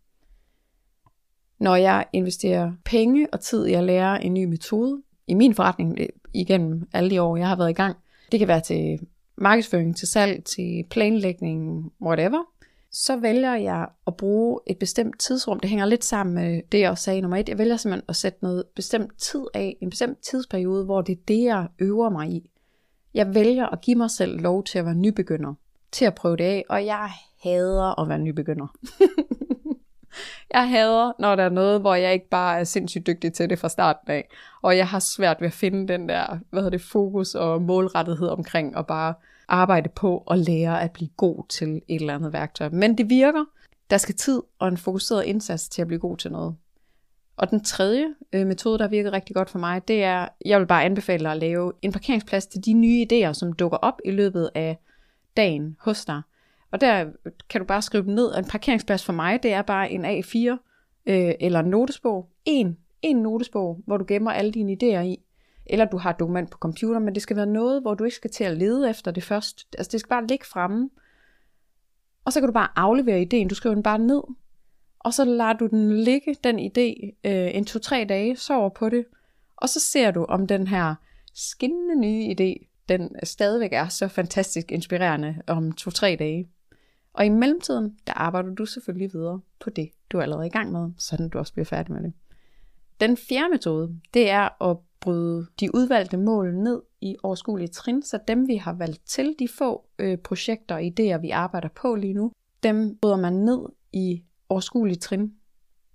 Når 1.60 1.76
jeg 1.76 2.06
investerer 2.14 2.72
penge 2.86 3.28
og 3.34 3.40
tid 3.40 3.66
i 3.66 3.74
at 3.74 3.84
lære 3.84 4.24
en 4.24 4.34
ny 4.34 4.46
metode, 4.46 5.02
i 5.28 5.34
min 5.34 5.54
forretning 5.54 5.98
øh, 6.00 6.08
igennem 6.34 6.88
alle 6.94 7.10
de 7.10 7.22
år, 7.22 7.38
jeg 7.38 7.48
har 7.48 7.56
været 7.56 7.70
i 7.70 7.74
gang, 7.74 7.96
det 8.32 8.40
kan 8.40 8.48
være 8.48 8.62
til 8.62 9.00
markedsføring, 9.38 9.98
til 9.98 10.08
salg, 10.08 10.44
til 10.44 10.84
planlægning, 10.90 11.92
whatever, 12.02 12.44
så 12.94 13.16
vælger 13.18 13.56
jeg 13.56 13.88
at 14.08 14.18
bruge 14.18 14.60
et 14.68 14.80
bestemt 14.80 15.20
tidsrum. 15.20 15.60
Det 15.60 15.70
hænger 15.70 15.86
lidt 15.86 16.06
sammen 16.06 16.36
med 16.36 16.62
det, 16.72 16.80
jeg 16.80 16.90
også 16.90 17.04
sagde 17.04 17.22
nummer 17.22 17.38
et. 17.38 17.50
Jeg 17.50 17.58
vælger 17.58 17.78
simpelthen 17.78 18.06
at 18.10 18.16
sætte 18.16 18.40
noget 18.42 18.64
bestemt 18.76 19.18
tid 19.18 19.46
af, 19.54 19.78
en 19.82 19.90
bestemt 19.90 20.20
tidsperiode, 20.20 20.86
hvor 20.86 21.02
det 21.02 21.12
er 21.12 21.22
det, 21.28 21.44
jeg 21.44 21.68
øver 21.80 22.10
mig 22.10 22.30
i. 22.30 22.50
Jeg 23.14 23.36
vælger 23.36 23.66
at 23.66 23.82
give 23.82 23.96
mig 23.96 24.12
selv 24.12 24.42
lov 24.42 24.64
til 24.64 24.80
at 24.80 24.86
være 24.86 24.96
nybegynder, 24.96 25.54
til 25.92 26.06
at 26.06 26.16
prøve 26.16 26.38
det 26.38 26.44
af, 26.44 26.66
og 26.70 26.86
jeg 26.86 27.10
hader 27.44 28.00
at 28.02 28.10
være 28.10 28.20
nybegynder. 28.20 28.68
Jeg 30.54 30.70
hader, 30.70 31.12
når 31.20 31.36
der 31.36 31.44
er 31.44 31.50
noget, 31.50 31.82
hvor 31.82 31.96
jeg 31.96 32.14
ikke 32.14 32.30
bare 32.30 32.60
er 32.60 32.64
sindssygt 32.64 33.08
dygtig 33.08 33.34
til 33.34 33.50
det 33.50 33.60
fra 33.60 33.70
starten 33.70 34.12
af. 34.12 34.30
Og 34.62 34.78
jeg 34.78 34.88
har 34.88 35.00
svært 35.00 35.42
ved 35.42 35.48
at 35.48 35.54
finde 35.54 35.88
den 35.94 36.10
der, 36.10 36.38
hvad 36.50 36.62
hedder 36.62 36.78
det, 36.78 36.82
fokus 36.82 37.36
og 37.36 37.62
målrettighed 37.62 38.28
omkring 38.28 38.78
og 38.78 38.88
bare 38.88 39.14
arbejde 39.48 39.90
på 39.90 40.24
og 40.26 40.38
lære 40.38 40.82
at 40.82 40.92
blive 40.92 41.10
god 41.18 41.44
til 41.50 41.68
et 41.68 41.84
eller 41.88 42.16
andet 42.16 42.34
værktøj. 42.34 42.70
Men 42.70 42.98
det 42.98 43.10
virker. 43.10 43.46
Der 43.90 43.98
skal 43.98 44.16
tid 44.16 44.42
og 44.60 44.68
en 44.68 44.78
fokuseret 44.78 45.24
indsats 45.24 45.70
til 45.70 45.82
at 45.82 45.88
blive 45.88 46.00
god 46.00 46.18
til 46.18 46.32
noget. 46.32 46.56
Og 47.38 47.50
den 47.50 47.64
tredje 47.64 48.06
øh, 48.34 48.48
metode, 48.48 48.80
der 48.80 48.88
virker 48.88 49.14
rigtig 49.14 49.36
godt 49.36 49.50
for 49.50 49.60
mig, 49.60 49.88
det 49.88 50.04
er, 50.04 50.28
jeg 50.46 50.60
vil 50.60 50.66
bare 50.66 50.84
anbefale 50.84 51.24
dig 51.24 51.32
at 51.32 51.38
lave 51.38 51.74
en 51.82 51.92
parkeringsplads 51.92 52.48
til 52.48 52.66
de 52.66 52.74
nye 52.74 53.06
idéer, 53.12 53.34
som 53.34 53.54
dukker 53.54 53.78
op 53.78 54.00
i 54.06 54.12
løbet 54.12 54.50
af 54.56 54.78
dagen 55.38 55.76
hos 55.80 56.06
dig. 56.06 56.22
Og 56.72 56.82
der 56.82 57.06
kan 57.50 57.62
du 57.62 57.68
bare 57.68 57.82
skrive 57.82 58.04
dem 58.04 58.14
ned. 58.14 58.38
En 58.38 58.46
parkeringsplads 58.46 59.06
for 59.06 59.14
mig, 59.14 59.44
det 59.44 59.54
er 59.54 59.62
bare 59.62 59.92
en 59.92 60.06
A4 60.06 60.38
øh, 61.06 61.34
eller 61.40 61.60
en 61.60 61.70
notesbog. 61.70 62.30
En, 62.46 62.78
en 63.02 63.16
notesbog, 63.16 63.82
hvor 63.86 63.98
du 63.98 64.06
gemmer 64.08 64.32
alle 64.32 64.52
dine 64.52 64.72
idéer 64.72 65.02
i. 65.02 65.20
Eller 65.66 65.86
du 65.86 65.98
har 65.98 66.10
et 66.10 66.20
dokument 66.20 66.50
på 66.50 66.58
computer, 66.58 67.00
men 67.00 67.16
det 67.16 67.22
skal 67.24 67.36
være 67.36 67.46
noget, 67.46 67.82
hvor 67.82 67.94
du 67.94 68.04
ikke 68.04 68.16
skal 68.16 68.32
til 68.32 68.44
at 68.44 68.58
lede 68.58 68.90
efter 68.90 69.12
det 69.12 69.24
først. 69.24 69.76
Altså 69.78 69.92
det 69.92 70.00
skal 70.00 70.10
bare 70.10 70.28
ligge 70.28 70.46
fremme. 70.46 70.90
Og 72.26 72.34
så 72.34 72.40
kan 72.40 72.48
du 72.48 72.54
bare 72.54 72.70
aflevere 72.76 73.22
ideen. 73.22 73.48
Du 73.48 73.56
skriver 73.56 73.76
den 73.76 73.84
bare 73.84 74.00
ned. 74.00 74.22
Og 75.00 75.14
så 75.14 75.26
lader 75.26 75.54
du 75.54 75.68
den 75.68 76.04
ligge, 76.04 76.36
den 76.44 76.60
idé, 76.60 77.12
øh, 77.24 77.56
en 77.56 77.66
to-tre 77.66 78.06
dage, 78.10 78.36
sover 78.36 78.70
på 78.70 78.90
det. 78.90 79.06
Og 79.58 79.70
så 79.70 79.80
ser 79.80 80.12
du, 80.12 80.26
om 80.26 80.48
den 80.48 80.68
her 80.68 80.96
skinnende 81.34 82.00
nye 82.00 82.36
idé, 82.40 82.70
den 82.90 83.16
stadigvæk 83.24 83.74
er 83.74 83.88
så 83.88 84.08
fantastisk 84.08 84.72
inspirerende 84.72 85.42
om 85.48 85.72
to-tre 85.72 86.16
dage. 86.20 86.50
Og 87.14 87.26
i 87.26 87.30
mellemtiden, 87.30 87.98
der 88.08 88.14
arbejder 88.14 88.56
du 88.56 88.66
selvfølgelig 88.66 89.14
videre 89.14 89.42
på 89.60 89.70
det, 89.70 89.90
du 90.12 90.18
er 90.18 90.22
allerede 90.22 90.48
i 90.48 90.50
gang 90.50 90.72
med, 90.72 90.92
sådan 90.98 91.30
du 91.30 91.38
også 91.38 91.54
bliver 91.54 91.66
færdig 91.66 91.94
med 91.94 92.04
det. 92.04 92.14
Den 93.00 93.18
fjerde 93.18 93.50
metode, 93.50 94.00
det 94.14 94.30
er 94.30 94.64
at 94.64 94.78
bryde 95.04 95.48
de 95.60 95.76
udvalgte 95.76 96.18
mål 96.18 96.56
ned 96.56 96.82
i 97.02 97.16
overskuelige 97.24 97.68
trin, 97.68 98.04
så 98.04 98.20
dem 98.28 98.48
vi 98.48 98.56
har 98.56 98.74
valgt 98.74 99.06
til, 99.06 99.36
de 99.40 99.48
få 99.58 99.86
øh, 100.00 100.18
projekter 100.18 100.76
og 100.76 100.82
idéer, 100.82 101.18
vi 101.18 101.30
arbejder 101.30 101.70
på 101.70 101.96
lige 101.96 102.14
nu, 102.14 102.32
dem 102.64 102.98
bryder 103.02 103.18
man 103.18 103.34
ned 103.34 103.60
i 103.94 104.24
overskuelige 104.50 105.00
trin. 105.00 105.34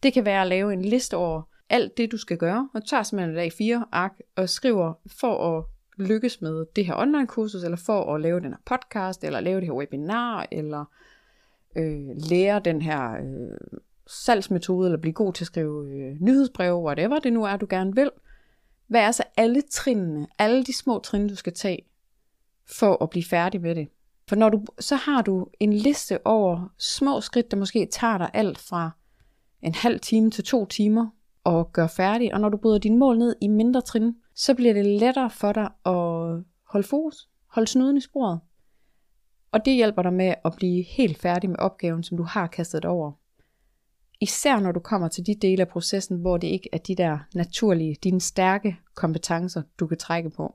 Det 0.03 0.13
kan 0.13 0.25
være 0.25 0.43
at 0.43 0.49
lave 0.49 0.73
en 0.73 0.83
liste 0.83 1.17
over 1.17 1.43
alt 1.71 1.97
det, 1.97 2.13
du 2.13 2.17
skal 2.17 2.37
gøre, 2.37 2.69
og 2.75 2.87
tager 2.87 3.03
simpelthen 3.03 3.31
et 3.31 3.37
dag 3.37 3.53
4 3.53 3.85
ark 3.93 4.19
og 4.37 4.49
skriver 4.49 4.93
for 5.07 5.59
at 5.59 5.65
lykkes 5.99 6.41
med 6.41 6.65
det 6.77 6.87
her 6.87 6.95
online 6.97 7.27
kursus, 7.27 7.65
eller 7.65 7.77
for 7.77 8.15
at 8.15 8.21
lave 8.21 8.41
den 8.41 8.51
her 8.51 8.61
podcast, 8.65 9.25
eller 9.25 9.41
lave 9.41 9.61
det 9.61 9.69
her 9.69 9.75
webinar, 9.75 10.47
eller 10.53 10.85
øh, 11.77 12.09
lære 12.31 12.61
den 12.65 12.83
her 12.83 13.13
øh, 13.13 13.59
salgsmetode, 14.07 14.87
eller 14.87 15.01
blive 15.01 15.13
god 15.13 15.33
til 15.33 15.43
at 15.43 15.47
skrive 15.47 15.93
øh, 15.93 16.17
nyhedsbreve, 16.21 16.85
whatever 16.85 17.19
det 17.19 17.33
nu 17.33 17.45
er, 17.45 17.57
du 17.57 17.67
gerne 17.71 17.95
vil. 17.95 18.11
Hvad 18.89 19.01
er 19.01 19.11
så 19.11 19.23
alle 19.37 19.63
trinene, 19.71 20.27
alle 20.39 20.65
de 20.65 20.77
små 20.77 20.99
trin, 20.99 21.29
du 21.29 21.35
skal 21.35 21.55
tage, 21.55 21.89
for 22.79 23.03
at 23.03 23.11
blive 23.11 23.25
færdig 23.25 23.61
med 23.61 23.75
det? 23.75 23.89
For 24.29 24.37
når 24.37 24.49
du, 24.49 24.65
så 24.81 24.97
har 24.97 25.23
du 25.23 25.47
en 25.61 25.73
liste 25.73 26.27
over 26.27 26.75
små 26.79 27.21
skridt, 27.21 27.51
der 27.51 27.57
måske 27.57 27.87
tager 27.87 28.19
dig 28.19 28.31
alt 28.35 28.59
fra 28.59 28.91
en 29.63 29.75
halv 29.75 30.01
time 30.01 30.31
til 30.31 30.45
to 30.45 30.67
timer 30.67 31.07
at 31.47 31.73
gøre 31.73 31.89
færdig. 31.89 32.35
Og 32.35 32.41
når 32.41 32.49
du 32.49 32.57
bryder 32.57 32.79
dine 32.79 32.99
mål 32.99 33.19
ned 33.19 33.37
i 33.41 33.49
mindre 33.49 33.81
trin, 33.81 34.17
så 34.35 34.55
bliver 34.55 34.73
det 34.73 34.87
lettere 34.87 35.31
for 35.31 35.53
dig 35.53 35.71
at 35.87 36.45
holde 36.65 36.89
fokus, 36.89 37.29
holde 37.47 37.69
snuden 37.69 37.97
i 37.97 38.01
sporet. 38.01 38.41
Og 39.53 39.65
det 39.65 39.75
hjælper 39.75 40.03
dig 40.03 40.13
med 40.13 40.35
at 40.45 40.53
blive 40.57 40.83
helt 40.83 41.19
færdig 41.19 41.51
med 41.51 41.59
opgaven, 41.59 42.03
som 42.03 42.17
du 42.17 42.23
har 42.23 42.47
kastet 42.47 42.85
over. 42.85 43.13
Især 44.21 44.61
når 44.61 44.73
du 44.73 44.81
kommer 44.81 45.09
til 45.09 45.27
de 45.27 45.35
dele 45.35 45.63
af 45.63 45.69
processen, 45.69 46.17
hvor 46.17 46.37
det 46.37 46.49
ikke 46.49 46.69
er 46.73 46.79
de 46.79 46.95
der 46.95 47.19
naturlige, 47.35 47.97
dine 48.05 48.21
stærke 48.21 48.79
kompetencer, 48.95 49.63
du 49.81 49.87
kan 49.87 49.99
trække 49.99 50.31
på. 50.31 50.55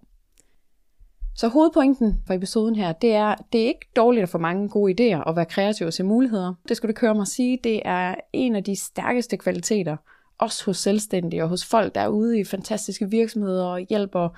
Så 1.36 1.48
hovedpointen 1.48 2.24
for 2.28 2.34
episoden 2.34 2.76
her, 2.76 2.92
det 2.92 3.14
er, 3.14 3.36
det 3.54 3.62
er 3.62 3.68
ikke 3.68 3.90
dårligt 3.96 4.24
at 4.24 4.30
få 4.30 4.38
mange 4.38 4.70
gode 4.70 4.94
idéer 4.94 5.24
og 5.24 5.36
være 5.36 5.46
kreativ 5.46 5.88
og 5.88 5.94
se 5.94 6.04
muligheder. 6.04 6.54
Det 6.68 6.78
skulle 6.78 6.94
du 6.94 7.00
køre 7.00 7.14
mig 7.14 7.22
at 7.22 7.28
sige, 7.28 7.60
det 7.64 7.82
er 7.86 8.16
en 8.34 8.56
af 8.56 8.64
de 8.64 8.76
stærkeste 8.76 9.38
kvaliteter, 9.38 9.98
også 10.38 10.66
hos 10.66 10.78
selvstændige 10.78 11.44
og 11.44 11.50
hos 11.50 11.66
folk, 11.66 11.96
der 11.96 12.02
er 12.02 12.08
ude 12.08 12.40
i 12.40 12.44
fantastiske 12.44 13.10
virksomheder 13.10 13.66
og 13.66 13.80
hjælper 13.80 14.30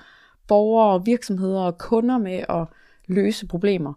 borgere 0.48 0.92
og 0.92 1.06
virksomheder 1.06 1.60
og 1.60 1.78
kunder 1.78 2.18
med 2.18 2.44
at 2.48 2.66
løse 3.06 3.46
problemer. 3.46 3.92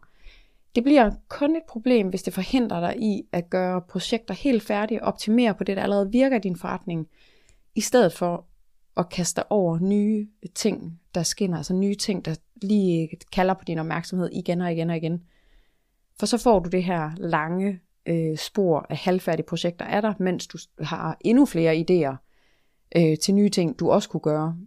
Det 0.75 0.83
bliver 0.83 1.11
kun 1.27 1.55
et 1.55 1.63
problem, 1.69 2.07
hvis 2.07 2.23
det 2.23 2.33
forhindrer 2.33 2.79
dig 2.79 3.01
i 3.01 3.23
at 3.31 3.49
gøre 3.49 3.81
projekter 3.81 4.33
helt 4.33 4.63
færdige 4.63 5.03
og 5.03 5.07
optimere 5.07 5.53
på 5.53 5.63
det, 5.63 5.77
der 5.77 5.83
allerede 5.83 6.11
virker 6.11 6.37
i 6.37 6.39
din 6.39 6.55
forretning, 6.55 7.07
i 7.75 7.81
stedet 7.81 8.13
for 8.13 8.45
at 8.97 9.09
kaste 9.09 9.51
over 9.51 9.79
nye 9.79 10.27
ting, 10.55 10.99
der 11.15 11.23
skinner, 11.23 11.57
altså 11.57 11.73
nye 11.73 11.95
ting, 11.95 12.25
der 12.25 12.35
lige 12.61 13.09
kalder 13.31 13.53
på 13.53 13.63
din 13.67 13.79
opmærksomhed 13.79 14.29
igen 14.31 14.61
og 14.61 14.71
igen 14.71 14.89
og 14.89 14.97
igen. 14.97 15.23
For 16.19 16.25
så 16.25 16.37
får 16.37 16.59
du 16.59 16.69
det 16.69 16.83
her 16.83 17.11
lange 17.17 17.79
øh, 18.05 18.37
spor 18.37 18.85
af 18.89 18.97
halvfærdige 18.97 19.45
projekter 19.45 19.85
af 19.85 20.01
dig, 20.01 20.15
mens 20.19 20.47
du 20.47 20.57
har 20.79 21.17
endnu 21.21 21.45
flere 21.45 21.85
idéer 21.89 22.15
øh, 22.95 23.17
til 23.17 23.33
nye 23.35 23.49
ting, 23.49 23.79
du 23.79 23.91
også 23.91 24.09
kunne 24.09 24.21
gøre. 24.21 24.57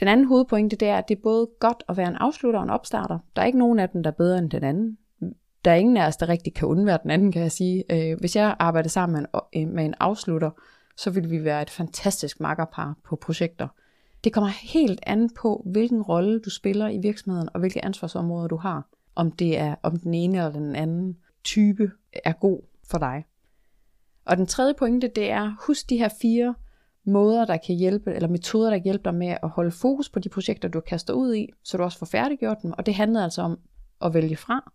Den 0.00 0.08
anden 0.08 0.26
hovedpointe, 0.26 0.76
det 0.76 0.88
er, 0.88 0.96
at 0.96 1.08
det 1.08 1.16
er 1.18 1.22
både 1.22 1.50
godt 1.60 1.84
at 1.88 1.96
være 1.96 2.08
en 2.08 2.16
afslutter 2.16 2.60
og 2.60 2.64
en 2.64 2.70
opstarter. 2.70 3.18
Der 3.36 3.42
er 3.42 3.46
ikke 3.46 3.58
nogen 3.58 3.78
af 3.78 3.88
dem, 3.88 4.02
der 4.02 4.10
er 4.10 4.14
bedre 4.14 4.38
end 4.38 4.50
den 4.50 4.64
anden. 4.64 4.98
Der 5.64 5.70
er 5.70 5.74
ingen 5.74 5.96
af 5.96 6.06
os, 6.06 6.16
der 6.16 6.28
rigtig 6.28 6.54
kan 6.54 6.68
undvære 6.68 6.98
den 7.02 7.10
anden, 7.10 7.32
kan 7.32 7.42
jeg 7.42 7.52
sige. 7.52 7.84
Øh, 7.90 8.18
hvis 8.20 8.36
jeg 8.36 8.56
arbejder 8.58 8.88
sammen 8.88 9.26
med 9.32 9.40
en, 9.52 9.68
øh, 9.68 9.74
med 9.74 9.84
en 9.84 9.94
afslutter, 10.00 10.50
så 10.96 11.10
vil 11.10 11.30
vi 11.30 11.44
være 11.44 11.62
et 11.62 11.70
fantastisk 11.70 12.40
makkerpar 12.40 12.96
på 13.04 13.16
projekter. 13.16 13.68
Det 14.24 14.32
kommer 14.32 14.50
helt 14.72 15.00
an 15.06 15.30
på, 15.30 15.62
hvilken 15.66 16.02
rolle 16.02 16.40
du 16.40 16.50
spiller 16.50 16.88
i 16.88 16.98
virksomheden, 16.98 17.48
og 17.54 17.60
hvilke 17.60 17.84
ansvarsområder 17.84 18.48
du 18.48 18.56
har. 18.56 18.88
Om 19.14 19.32
det 19.32 19.58
er 19.58 19.74
om 19.82 19.98
den 19.98 20.14
ene 20.14 20.38
eller 20.38 20.52
den 20.52 20.76
anden 20.76 21.16
type 21.44 21.90
er 22.24 22.32
god 22.32 22.60
for 22.90 22.98
dig. 22.98 23.24
Og 24.24 24.36
den 24.36 24.46
tredje 24.46 24.74
pointe, 24.78 25.10
det 25.16 25.30
er, 25.30 25.56
husk 25.66 25.90
de 25.90 25.98
her 25.98 26.08
fire 26.22 26.54
måder, 27.04 27.44
der 27.44 27.56
kan 27.56 27.74
hjælpe, 27.74 28.12
eller 28.12 28.28
metoder, 28.28 28.70
der 28.70 28.76
kan 28.76 28.84
hjælpe 28.84 29.04
dig 29.04 29.14
med 29.14 29.36
at 29.42 29.48
holde 29.48 29.70
fokus 29.70 30.08
på 30.08 30.18
de 30.18 30.28
projekter, 30.28 30.68
du 30.68 30.80
kaster 30.80 31.14
ud 31.14 31.34
i, 31.34 31.48
så 31.62 31.76
du 31.76 31.82
også 31.82 31.98
får 31.98 32.06
færdiggjort 32.06 32.56
dem. 32.62 32.72
Og 32.78 32.86
det 32.86 32.94
handler 32.94 33.24
altså 33.24 33.42
om 33.42 33.58
at 34.00 34.14
vælge 34.14 34.36
fra, 34.36 34.72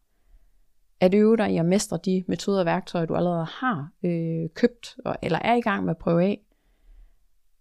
at 1.00 1.14
øve 1.14 1.38
dig 1.38 1.52
i 1.52 1.58
at 1.58 1.66
mestre 1.66 2.00
de 2.06 2.24
metoder 2.28 2.60
og 2.60 2.66
værktøjer, 2.66 3.06
du 3.06 3.16
allerede 3.16 3.46
har 3.46 3.90
øh, 4.04 4.50
købt, 4.54 4.98
eller 5.22 5.40
er 5.40 5.56
i 5.56 5.62
gang 5.62 5.84
med 5.84 5.92
at 5.92 5.98
prøve 5.98 6.24
af. 6.24 6.42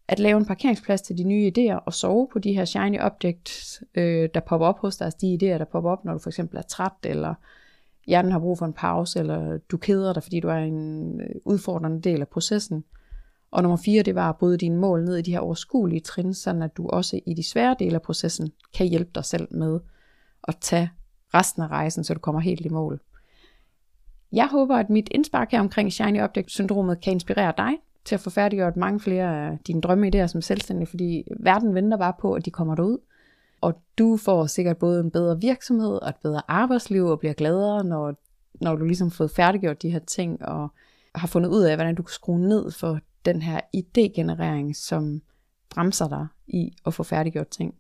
At 0.09 0.19
lave 0.19 0.39
en 0.39 0.47
parkeringsplads 0.47 1.03
til 1.03 1.19
de 1.19 1.25
nye 1.25 1.53
idéer, 1.57 1.85
og 1.87 1.95
sove 1.95 2.29
på 2.33 2.39
de 2.39 2.53
her 2.53 2.65
shiny 2.65 3.01
objects, 3.01 3.83
øh, 3.95 4.29
der 4.35 4.41
popper 4.41 4.67
op 4.67 4.79
hos 4.79 4.97
dig, 4.97 5.05
altså 5.05 5.19
de 5.21 5.35
idéer, 5.35 5.59
der 5.59 5.65
popper 5.73 5.91
op, 5.91 6.05
når 6.05 6.13
du 6.13 6.19
for 6.19 6.31
eksempel 6.31 6.59
er 6.59 6.63
træt, 6.63 6.93
eller 7.05 7.35
hjernen 8.07 8.33
har 8.33 8.39
brug 8.39 8.59
for 8.59 8.67
en 8.67 8.73
pause, 8.73 9.19
eller 9.19 9.59
du 9.59 9.77
keder 9.77 10.13
dig, 10.13 10.23
fordi 10.23 10.41
du 10.41 10.49
er 10.49 10.57
en 10.57 11.21
øh, 11.21 11.29
udfordrende 11.45 12.01
del 12.01 12.21
af 12.21 12.29
processen. 12.29 12.85
Og 13.51 13.63
nummer 13.63 13.77
fire, 13.77 14.03
det 14.03 14.15
var 14.15 14.29
at 14.29 14.37
bryde 14.37 14.59
dine 14.59 14.77
mål 14.77 15.05
ned 15.05 15.17
i 15.17 15.23
de 15.23 15.33
her 15.33 15.41
overskuelige 15.41 16.01
trin, 16.01 16.35
sådan 16.35 16.63
at 16.63 16.77
du 16.77 16.89
også 16.89 17.21
i 17.27 17.35
de 17.35 17.43
svære 17.43 17.77
dele 17.79 17.95
af 17.95 18.03
processen 18.03 18.53
kan 18.75 18.87
hjælpe 18.87 19.11
dig 19.15 19.25
selv 19.25 19.49
med 19.51 19.81
at 20.49 20.57
tage 20.61 20.91
resten 21.35 21.63
af 21.63 21.69
rejsen, 21.69 22.05
så 22.05 22.15
du 22.15 22.21
kommer 22.21 22.41
helt 22.41 22.67
i 22.67 22.69
mål. 22.69 23.01
Jeg 24.33 24.49
håber, 24.49 24.77
at 24.77 24.91
mit 24.91 25.09
indspark 25.11 25.51
her 25.51 25.61
omkring 25.61 25.93
Shiny 25.93 26.23
Object-syndromet 26.23 27.01
kan 27.01 27.13
inspirere 27.13 27.53
dig 27.57 27.73
til 28.05 28.15
at 28.15 28.21
få 28.21 28.31
færdiggjort 28.31 28.77
mange 28.77 29.01
flere 29.01 29.47
af 29.47 29.59
dine 29.67 29.81
drømmeidéer 29.81 30.27
som 30.27 30.43
selvstændig, 30.43 30.89
fordi 30.89 31.25
verden 31.41 31.75
venter 31.75 31.97
bare 31.99 32.13
på, 32.21 32.33
at 32.33 32.45
de 32.45 32.51
kommer 32.51 32.75
derud. 32.75 32.99
Og 33.61 33.75
du 33.99 34.17
får 34.17 34.47
sikkert 34.47 34.77
både 34.77 35.01
en 35.01 35.11
bedre 35.11 35.41
virksomhed 35.41 36.03
og 36.03 36.09
et 36.09 36.17
bedre 36.23 36.43
arbejdsliv 36.49 37.07
og 37.07 37.19
bliver 37.19 37.35
gladere, 37.35 37.85
når, 37.85 38.15
når 38.61 38.77
du 38.77 38.85
ligesom 38.85 39.09
har 39.09 39.15
fået 39.15 39.31
færdiggjort 39.31 39.83
de 39.83 39.91
her 39.91 39.99
ting 39.99 40.43
og 40.43 40.69
har 41.15 41.27
fundet 41.27 41.51
ud 41.51 41.63
af, 41.63 41.77
hvordan 41.77 41.95
du 41.95 42.03
kan 42.03 42.13
skrue 42.13 42.41
ned 42.41 42.71
for 42.71 42.99
den 43.25 43.43
her 43.43 43.61
idégenerering, 43.77 44.73
som 44.75 45.23
bremser 45.71 46.09
dig 46.09 46.27
i 46.47 46.73
at 46.87 46.95
få 46.95 47.03
færdiggjort 47.03 47.49
ting. 47.49 47.75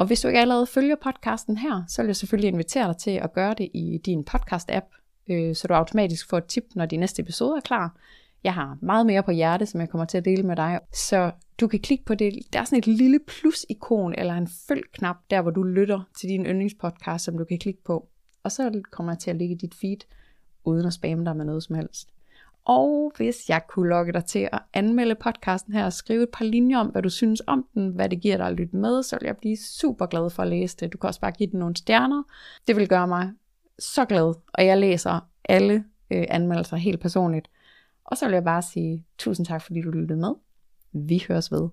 Og 0.00 0.06
hvis 0.06 0.20
du 0.20 0.28
ikke 0.28 0.40
allerede 0.40 0.66
følger 0.66 0.96
podcasten 1.02 1.56
her, 1.56 1.84
så 1.88 2.02
vil 2.02 2.08
jeg 2.08 2.16
selvfølgelig 2.16 2.48
invitere 2.48 2.88
dig 2.88 2.96
til 2.96 3.10
at 3.10 3.32
gøre 3.32 3.54
det 3.58 3.68
i 3.74 4.00
din 4.06 4.24
podcast-app, 4.30 5.16
øh, 5.28 5.54
så 5.54 5.68
du 5.68 5.74
automatisk 5.74 6.28
får 6.28 6.38
et 6.38 6.44
tip, 6.44 6.64
når 6.74 6.86
de 6.86 6.96
næste 6.96 7.22
episoder 7.22 7.56
er 7.56 7.60
klar. 7.60 7.96
Jeg 8.44 8.54
har 8.54 8.78
meget 8.82 9.06
mere 9.06 9.22
på 9.22 9.30
hjerte, 9.30 9.66
som 9.66 9.80
jeg 9.80 9.88
kommer 9.88 10.04
til 10.04 10.18
at 10.18 10.24
dele 10.24 10.42
med 10.42 10.56
dig, 10.56 10.80
så 10.92 11.30
du 11.60 11.68
kan 11.68 11.80
klikke 11.80 12.04
på 12.04 12.14
det. 12.14 12.38
Der 12.52 12.60
er 12.60 12.64
sådan 12.64 12.78
et 12.78 12.86
lille 12.86 13.20
plus-ikon 13.26 14.14
eller 14.18 14.34
en 14.34 14.48
følg-knap, 14.68 15.16
der 15.30 15.42
hvor 15.42 15.50
du 15.50 15.62
lytter 15.62 16.00
til 16.18 16.28
din 16.28 16.46
yndlingspodcast, 16.46 17.24
som 17.24 17.38
du 17.38 17.44
kan 17.44 17.58
klikke 17.58 17.84
på. 17.84 18.08
Og 18.42 18.52
så 18.52 18.82
kommer 18.90 19.12
jeg 19.12 19.18
til 19.18 19.30
at 19.30 19.36
ligge 19.36 19.56
dit 19.56 19.74
feed, 19.74 19.98
uden 20.64 20.86
at 20.86 20.92
spamme 20.92 21.24
dig 21.24 21.36
med 21.36 21.44
noget 21.44 21.62
som 21.62 21.76
helst. 21.76 22.08
Og 22.64 23.12
hvis 23.16 23.48
jeg 23.48 23.62
kunne 23.68 23.88
lokke 23.88 24.12
dig 24.12 24.24
til 24.24 24.48
at 24.52 24.58
anmelde 24.72 25.14
podcasten 25.14 25.72
her 25.72 25.84
og 25.84 25.92
skrive 25.92 26.22
et 26.22 26.28
par 26.28 26.44
linjer 26.44 26.78
om, 26.78 26.86
hvad 26.86 27.02
du 27.02 27.08
synes 27.08 27.42
om 27.46 27.66
den, 27.74 27.88
hvad 27.88 28.08
det 28.08 28.20
giver 28.20 28.36
dig 28.36 28.46
at 28.46 28.52
lytte 28.52 28.76
med, 28.76 29.02
så 29.02 29.16
vil 29.20 29.26
jeg 29.26 29.36
blive 29.36 29.56
super 29.56 30.06
glad 30.06 30.30
for 30.30 30.42
at 30.42 30.48
læse 30.48 30.76
det. 30.76 30.92
Du 30.92 30.98
kan 30.98 31.08
også 31.08 31.20
bare 31.20 31.32
give 31.32 31.50
den 31.50 31.58
nogle 31.58 31.76
stjerner. 31.76 32.22
Det 32.66 32.76
vil 32.76 32.88
gøre 32.88 33.08
mig 33.08 33.32
så 33.78 34.04
glad, 34.04 34.34
og 34.52 34.66
jeg 34.66 34.78
læser 34.78 35.28
alle 35.44 35.84
øh, 36.10 36.26
anmeldelser 36.28 36.76
helt 36.76 37.00
personligt. 37.00 37.50
Og 38.04 38.16
så 38.16 38.26
vil 38.26 38.32
jeg 38.32 38.44
bare 38.44 38.62
sige 38.62 39.04
tusind 39.18 39.46
tak, 39.46 39.62
fordi 39.62 39.80
du 39.80 39.90
lyttede 39.90 40.20
med. 40.20 40.34
Vi 40.92 41.24
høres 41.28 41.52
ved. 41.52 41.68